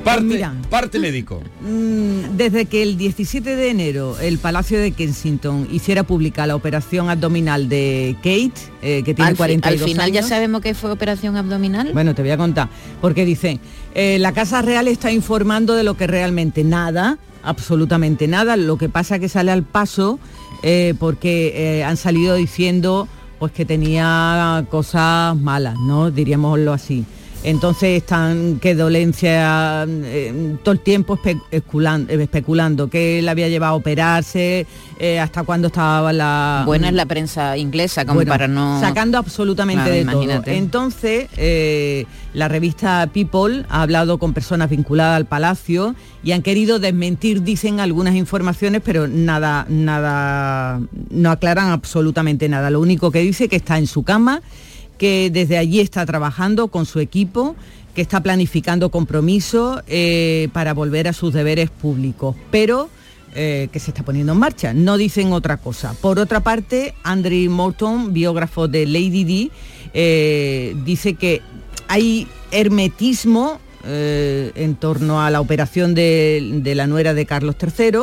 [0.05, 0.55] Parte, mira.
[0.71, 1.41] parte médico.
[1.61, 7.11] Mm, Desde que el 17 de enero el Palacio de Kensington hiciera pública la operación
[7.11, 10.29] abdominal de Kate, eh, que tiene al, fi- 42 al final ya años.
[10.29, 11.91] sabemos que fue operación abdominal.
[11.93, 12.69] Bueno, te voy a contar,
[13.01, 13.61] porque dice,
[13.95, 18.89] eh, la Casa Real está informando de lo que realmente nada, absolutamente nada, lo que
[18.89, 20.19] pasa que sale al paso
[20.63, 26.11] eh, porque eh, han salido diciendo pues que tenía cosas malas, ¿no?
[26.11, 27.05] Diríamoslo así.
[27.45, 31.39] Entonces están que dolencia eh, todo el tiempo eh,
[32.19, 34.67] especulando que él había llevado a operarse,
[34.99, 38.81] eh, hasta cuándo estaba la Buena es la prensa inglesa, como bueno, para no...
[38.81, 40.51] sacando absolutamente Claro, de imagínate.
[40.51, 40.55] todo.
[40.55, 46.81] Entonces, eh, la revista People ha hablado con personas vinculadas al palacio y han querido
[46.81, 50.81] desmentir, dicen algunas informaciones, pero nada, nada,
[51.11, 52.71] no aclaran absolutamente nada.
[52.71, 54.43] Lo único que dice que está en su cama,
[54.99, 57.57] que desde allí está trabajando con su equipo
[57.99, 62.89] que está planificando compromisos eh, para volver a sus deberes públicos, pero
[63.35, 64.73] eh, que se está poniendo en marcha.
[64.73, 65.95] No dicen otra cosa.
[66.01, 69.51] Por otra parte, Andrew Morton, biógrafo de Lady Di,
[69.95, 71.43] eh, dice que
[71.89, 78.01] hay hermetismo en torno a la operación de, de la nuera de Carlos III,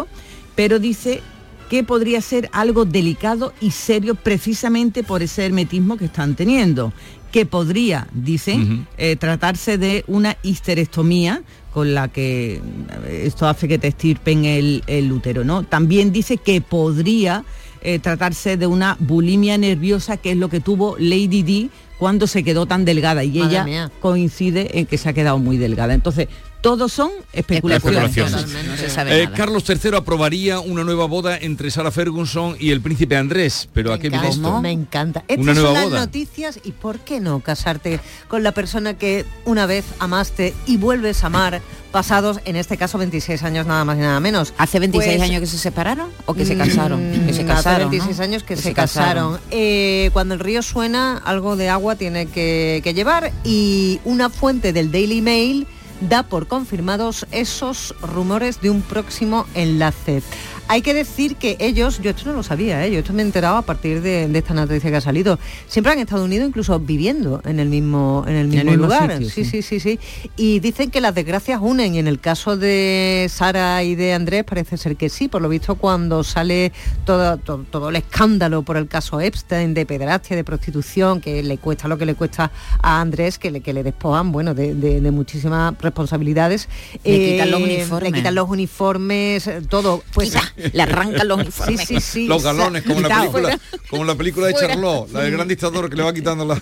[0.56, 1.22] pero dice
[1.70, 6.93] que podría ser algo delicado y serio precisamente por ese hermetismo que están teniendo,
[7.32, 11.41] que podría, dicen, eh, tratarse de una histerectomía
[11.74, 15.63] con la que eh, esto hace que te estirpen el, el útero, ¿no?
[15.63, 17.43] También dice que podría
[17.82, 22.43] eh, tratarse de una bulimia nerviosa, que es lo que tuvo Lady Di cuando se
[22.43, 23.91] quedó tan delgada y Madre ella mía.
[23.99, 25.93] coincide en que se ha quedado muy delgada.
[25.93, 26.28] Entonces,
[26.66, 28.03] todos son especulaciones.
[28.03, 28.66] Especulaciones.
[28.66, 29.38] No se sabe Eh, nada.
[29.38, 33.99] Carlos III aprobaría una nueva boda entre Sarah Ferguson y el príncipe Andrés, pero ¿a
[33.99, 34.61] qué viene esto?
[34.61, 35.24] Me encanta.
[35.28, 35.99] Estas Una nueva son las boda.
[35.99, 41.24] noticias y ¿por qué no casarte con la persona que una vez amaste y vuelves
[41.24, 41.61] a amar
[41.91, 44.53] pasados, en este caso 26 años nada más y nada menos.
[44.57, 46.99] ¿Hace 26 Pues, años que se separaron o que se casaron?
[47.28, 48.24] Que se Mm, casaron, Hace 26 ¿no?
[48.24, 49.39] años que, se, casaron.
[49.51, 54.74] Eh, cuando el río suena, algo de agua tiene que, que llevar y una fuente
[54.74, 55.68] del Daily Mail
[56.02, 60.22] da por confirmados esos rumores de un próximo enlace.
[60.68, 62.91] Hay que decir que ellos, yo esto no lo sabía, ¿eh?
[62.91, 65.38] yo esto me he enterado a partir de, de esta noticia que ha salido,
[65.68, 69.11] siempre han estado unidos incluso viviendo en el mismo, en el mismo mismo lugar.
[69.13, 69.61] sitio, sí, sí.
[69.61, 70.30] sí, sí, sí.
[70.36, 74.43] Y dicen que las desgracias unen y en el caso de Sara y de Andrés
[74.43, 75.28] parece ser que sí.
[75.28, 76.72] Por lo visto cuando sale
[77.05, 81.57] todo, todo, todo el escándalo por el caso Epstein de pederastia, de prostitución, que le
[81.59, 82.51] cuesta lo que le cuesta
[82.82, 86.68] a Andrés, que le, que le despojan, bueno, de, de- de muchísimas responsabilidades.
[87.03, 88.11] Le quitan los Eh, uniformes.
[88.11, 90.01] Le quitan los uniformes, todo.
[90.13, 90.36] Pues
[90.74, 91.80] le arrancan los uniformes.
[91.82, 92.28] Sí, sí, sí.
[92.28, 94.53] Los galones, como la película, como la película de.
[94.53, 96.62] Charlot, la del gran dictador que le va quitando la-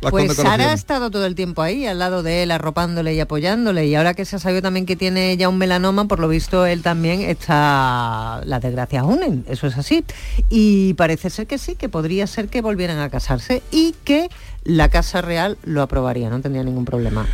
[0.00, 3.20] las Pues Sara ha estado todo el tiempo ahí, al lado de él, arropándole y
[3.20, 3.86] apoyándole.
[3.86, 6.66] Y ahora que se ha sabido también que tiene ya un melanoma, por lo visto
[6.66, 8.40] él también está...
[8.44, 10.04] Las desgracias unen, eso es así.
[10.48, 14.28] Y parece ser que sí, que podría ser que volvieran a casarse y que
[14.64, 17.26] la Casa Real lo aprobaría, no tendría ningún problema.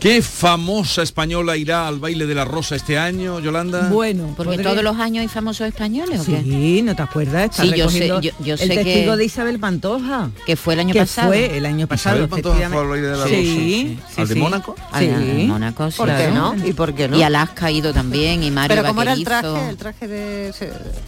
[0.00, 3.88] ¿Qué famosa española irá al baile de la rosa este año, Yolanda?
[3.88, 6.40] Bueno, Porque podría- todos los años hay famosos españoles, ¿o qué?
[6.40, 7.46] Sí, ¿no te acuerdas?
[7.50, 10.30] Está Sí, yo sé- yo- yo el sé que- testigo de Isabel Pantoja.
[10.46, 11.28] Que fue el año que pasado.
[11.28, 12.14] fue el año pasado.
[12.14, 12.74] Isabel Pantoja efectivamente.
[12.76, 14.14] fue al baile de la sí, rosa.
[14.14, 14.40] sí, ¿Al de sí.
[14.40, 14.74] Mónaco?
[14.96, 15.04] Sí.
[15.04, 16.54] en Mónaco, sí, ¿Por qué no?
[16.64, 17.16] ¿Y por qué no?
[17.18, 19.68] Y Alaska ha ido también, y Mario Pero ¿cómo era el traje?
[19.68, 20.54] ¿El traje de...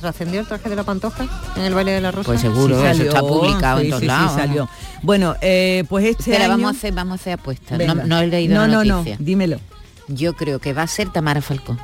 [0.00, 2.26] ¿Trascendió el traje de la Pantoja en el baile de la rosa?
[2.26, 4.32] Pues seguro, Sí, eso está publicado sí, en todos sí, sí, lados.
[4.34, 4.68] salió.
[5.02, 6.54] Bueno, eh, pues este Espera, año...
[6.58, 7.78] vamos a hacer, vamos a hacer apuestas.
[7.78, 9.16] No, no he leído no, la no, noticia.
[9.18, 9.60] no, dímelo.
[10.08, 11.78] Yo creo que va a ser Tamara Falcón.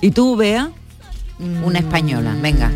[0.00, 0.70] ¿Y tú, Bea?
[1.64, 2.70] Una española, venga.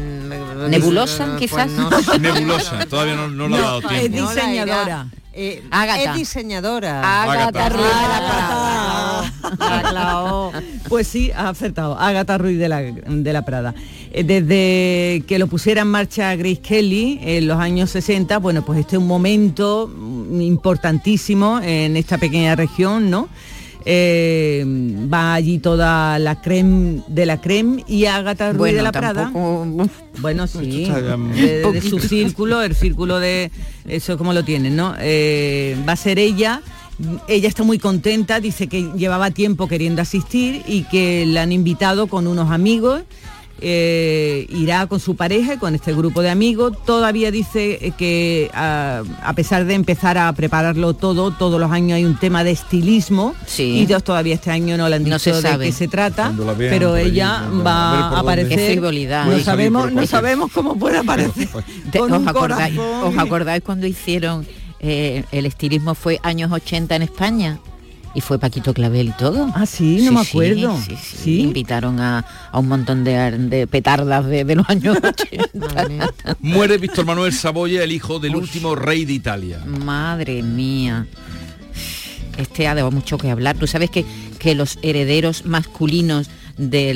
[0.68, 1.70] Nebulosa, Pues quizás.
[1.70, 4.28] no Nebulosa, todavía no, no le ha dado es tiempo.
[4.32, 5.06] diseñadora.
[5.40, 5.62] Eh.
[6.04, 7.22] Es diseñadora.
[7.22, 7.68] Ágata.
[7.68, 9.32] Ruiz de la
[9.92, 10.52] Prada.
[10.88, 11.96] Pues sí, has acertado.
[11.96, 13.72] Ágata Ruiz de la, de la Prada.
[14.10, 18.80] Eh, Desde que lo pusiera en marcha Grace Kelly en los años 60, bueno, pues
[18.80, 19.88] este es un momento
[20.40, 23.28] importantísimo en esta pequeña región, ¿no?
[23.90, 24.66] Eh,
[25.10, 29.32] va allí toda la creme de la creme y Ágata Ruiz Bueno, de la Prada.
[30.18, 30.90] Bueno, sí,
[31.34, 33.50] de, de su círculo, el círculo de
[33.86, 34.94] eso como lo tienen, ¿no?
[35.00, 36.60] Eh, va a ser ella.
[37.28, 42.08] Ella está muy contenta, dice que llevaba tiempo queriendo asistir y que la han invitado
[42.08, 43.02] con unos amigos.
[43.60, 46.72] Eh, irá con su pareja y con este grupo de amigos.
[46.84, 51.96] Todavía dice eh, que a, a pesar de empezar a prepararlo todo, todos los años
[51.96, 53.62] hay un tema de estilismo Sí.
[53.64, 55.66] y ellos todavía este año no le han dicho No se de sabe.
[55.66, 58.80] qué se trata, vean pero ella va a aparecer.
[58.80, 61.48] No sabemos, no sabemos cómo puede aparecer.
[61.90, 64.46] Te- con ¿Os, un acordáis, corazón ¿Os acordáis cuando hicieron
[64.80, 67.58] eh, el estilismo fue años 80 en España?
[68.18, 69.48] Y fue Paquito Clavel y todo.
[69.54, 70.76] Ah, sí, no me acuerdo.
[70.84, 71.40] Sí, sí, Sí.
[71.42, 76.36] Invitaron a, a un montón de, de petardas de, de los años 80.
[76.40, 79.60] Muere Víctor Manuel Saboya, el hijo del último rey de Italia.
[79.64, 81.06] Madre mía.
[82.36, 83.56] Este ha dado mucho que hablar.
[83.56, 84.04] Tú sabes que,
[84.40, 86.92] que los herederos masculinos de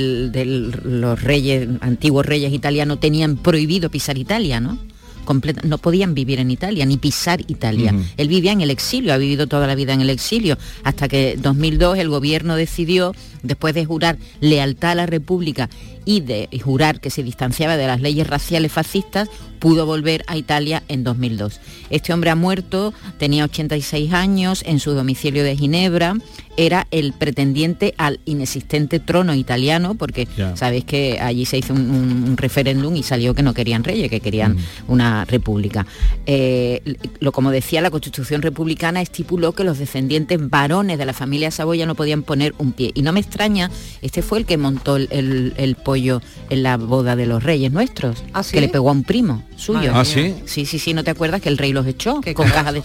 [0.82, 4.76] los reyes, antiguos reyes italianos, tenían prohibido pisar Italia, ¿no?
[5.24, 7.92] Completa- no podían vivir en Italia, ni pisar Italia.
[7.92, 8.02] Ujú.
[8.16, 11.32] Él vivía en el exilio, ha vivido toda la vida en el exilio, hasta que
[11.32, 15.68] en 2002 el gobierno decidió, después de jurar lealtad a la República
[16.04, 19.28] y de jurar que se distanciaba de las leyes raciales fascistas,
[19.62, 21.60] pudo volver a Italia en 2002.
[21.88, 26.16] Este hombre ha muerto, tenía 86 años, en su domicilio de Ginebra,
[26.56, 30.54] era el pretendiente al inexistente trono italiano, porque Ya.
[30.56, 34.10] sabéis que allí se hizo un, un- un referéndum y salió que no querían reyes,
[34.10, 34.56] que querían
[34.88, 35.86] una república.
[36.26, 36.82] Eh,
[37.20, 41.86] lo como decía la Constitución republicana estipuló que los descendientes varones de la familia Saboya
[41.86, 42.90] no podían poner un pie.
[42.94, 43.70] Y no me extraña,
[44.02, 47.70] este fue el que montó el, el- el pollo en la boda de los reyes
[47.72, 48.52] nuestros, ¿Ah, sí?
[48.54, 49.92] que le pegó a un primo suyo.
[49.94, 50.34] ¿Ah, sí?
[50.46, 52.80] Sí, sí, sí, ¿no te acuerdas que el rey los echó Qué con caja de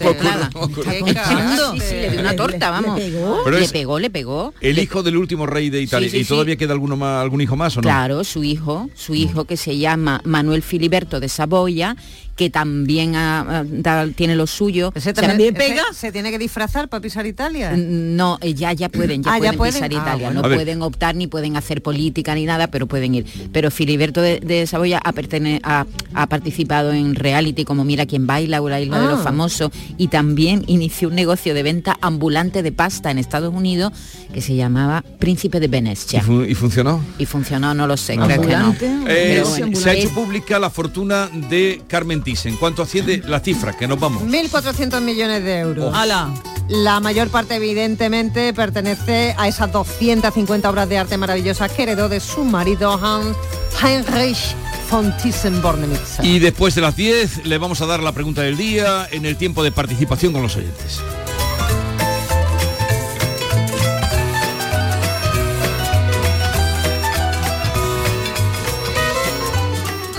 [1.80, 3.00] sí, le dio una torta, vamos.
[3.00, 4.54] Pero le es pegó, le pegó.
[4.62, 6.10] el Le- hijo del último rey de Italia.
[6.10, 6.58] Sí, sí, ¿Y todavía sí.
[6.60, 7.84] queda alguno más, algún hijo más o no?
[7.84, 11.96] Claro, su hijo, su hijo que se llama Manuel Filiberto de Saboya,
[12.38, 14.92] que también ha- ha- da- tiene lo suyo.
[14.96, 15.84] ¿Ese O sea, también, ¿También pega?
[15.92, 17.74] ese ¿Se tiene que disfrazar para pisar Italia?
[17.76, 20.42] No, eh, ya, ya pueden, ya Ah, ya pueden pisar Ah, Italia, bueno.
[20.48, 23.26] No pueden optar ni pueden hacer política ni nada, pero pueden ir.
[23.52, 28.28] Pero Filiberto de, de Saboya ha, pertene- ha, ha participado en reality como Mira quién
[28.28, 29.24] baila o la isla de los Ah.
[29.24, 33.92] famosos y también inició un negocio de venta ambulante de pasta en Estados Unidos
[34.34, 36.22] que se llamaba Príncipe de ¿Y, Venecia.
[36.22, 37.04] fu- y funcionó?
[37.18, 38.58] Y funcionó, no lo sé, creo que no.
[38.68, 38.86] Ambulante.
[38.86, 42.58] Eh, Pero se- bueno, se ha hecho pública la fortuna de Carmen Thyssen.
[42.58, 43.72] ¿Cuánto asciende la cifra?
[43.72, 44.24] Que nos vamos.
[44.24, 45.96] 1.400 millones de euros.
[45.96, 46.34] ¡Hala!
[46.68, 52.20] La mayor parte, evidentemente, pertenece a esas 250 obras de arte maravillosas que heredó de
[52.20, 53.38] su marido Hans
[53.82, 54.58] Heinrich
[54.92, 56.26] von Thyssen-Bornemisza.
[56.26, 59.38] Y después de las 10 le vamos a dar la pregunta del día en el
[59.38, 61.00] tiempo de participación con los oyentes.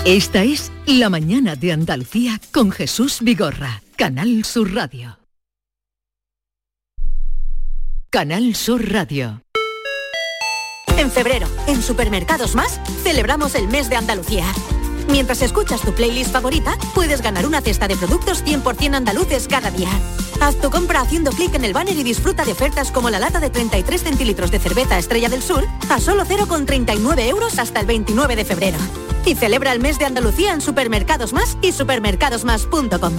[0.05, 5.19] Esta es La mañana de Andalucía con Jesús Vigorra, Canal Sur Radio.
[8.09, 9.43] Canal Sur Radio.
[10.97, 14.45] En febrero, en Supermercados Más, celebramos el mes de Andalucía.
[15.09, 19.89] Mientras escuchas tu playlist favorita, puedes ganar una cesta de productos 100% andaluces cada día.
[20.39, 23.39] Haz tu compra haciendo clic en el banner y disfruta de ofertas como la lata
[23.39, 28.35] de 33 centilitros de cerveza Estrella del Sur a solo 0,39 euros hasta el 29
[28.35, 28.77] de febrero.
[29.25, 33.13] Y celebra el mes de Andalucía en Supermercados Más y supermercadosmás.com.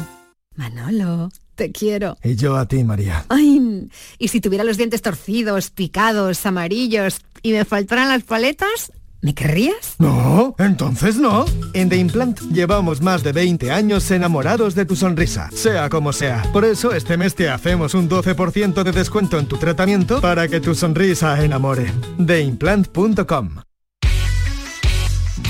[0.56, 2.16] Manolo, te quiero.
[2.22, 3.24] Y yo a ti, María.
[3.28, 3.88] Ay,
[4.18, 9.96] y si tuviera los dientes torcidos, picados, amarillos y me faltaran las paletas, ¿me querrías?
[9.98, 11.44] No, entonces no.
[11.72, 16.42] En The Implant llevamos más de 20 años enamorados de tu sonrisa, sea como sea.
[16.52, 20.60] Por eso este mes te hacemos un 12% de descuento en tu tratamiento para que
[20.60, 21.92] tu sonrisa enamore.
[22.24, 23.50] TheImplant.com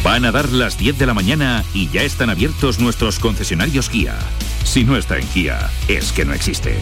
[0.03, 4.17] Van a dar las 10 de la mañana y ya están abiertos nuestros concesionarios Kia.
[4.65, 6.79] Si no está en Kia, es que no existe.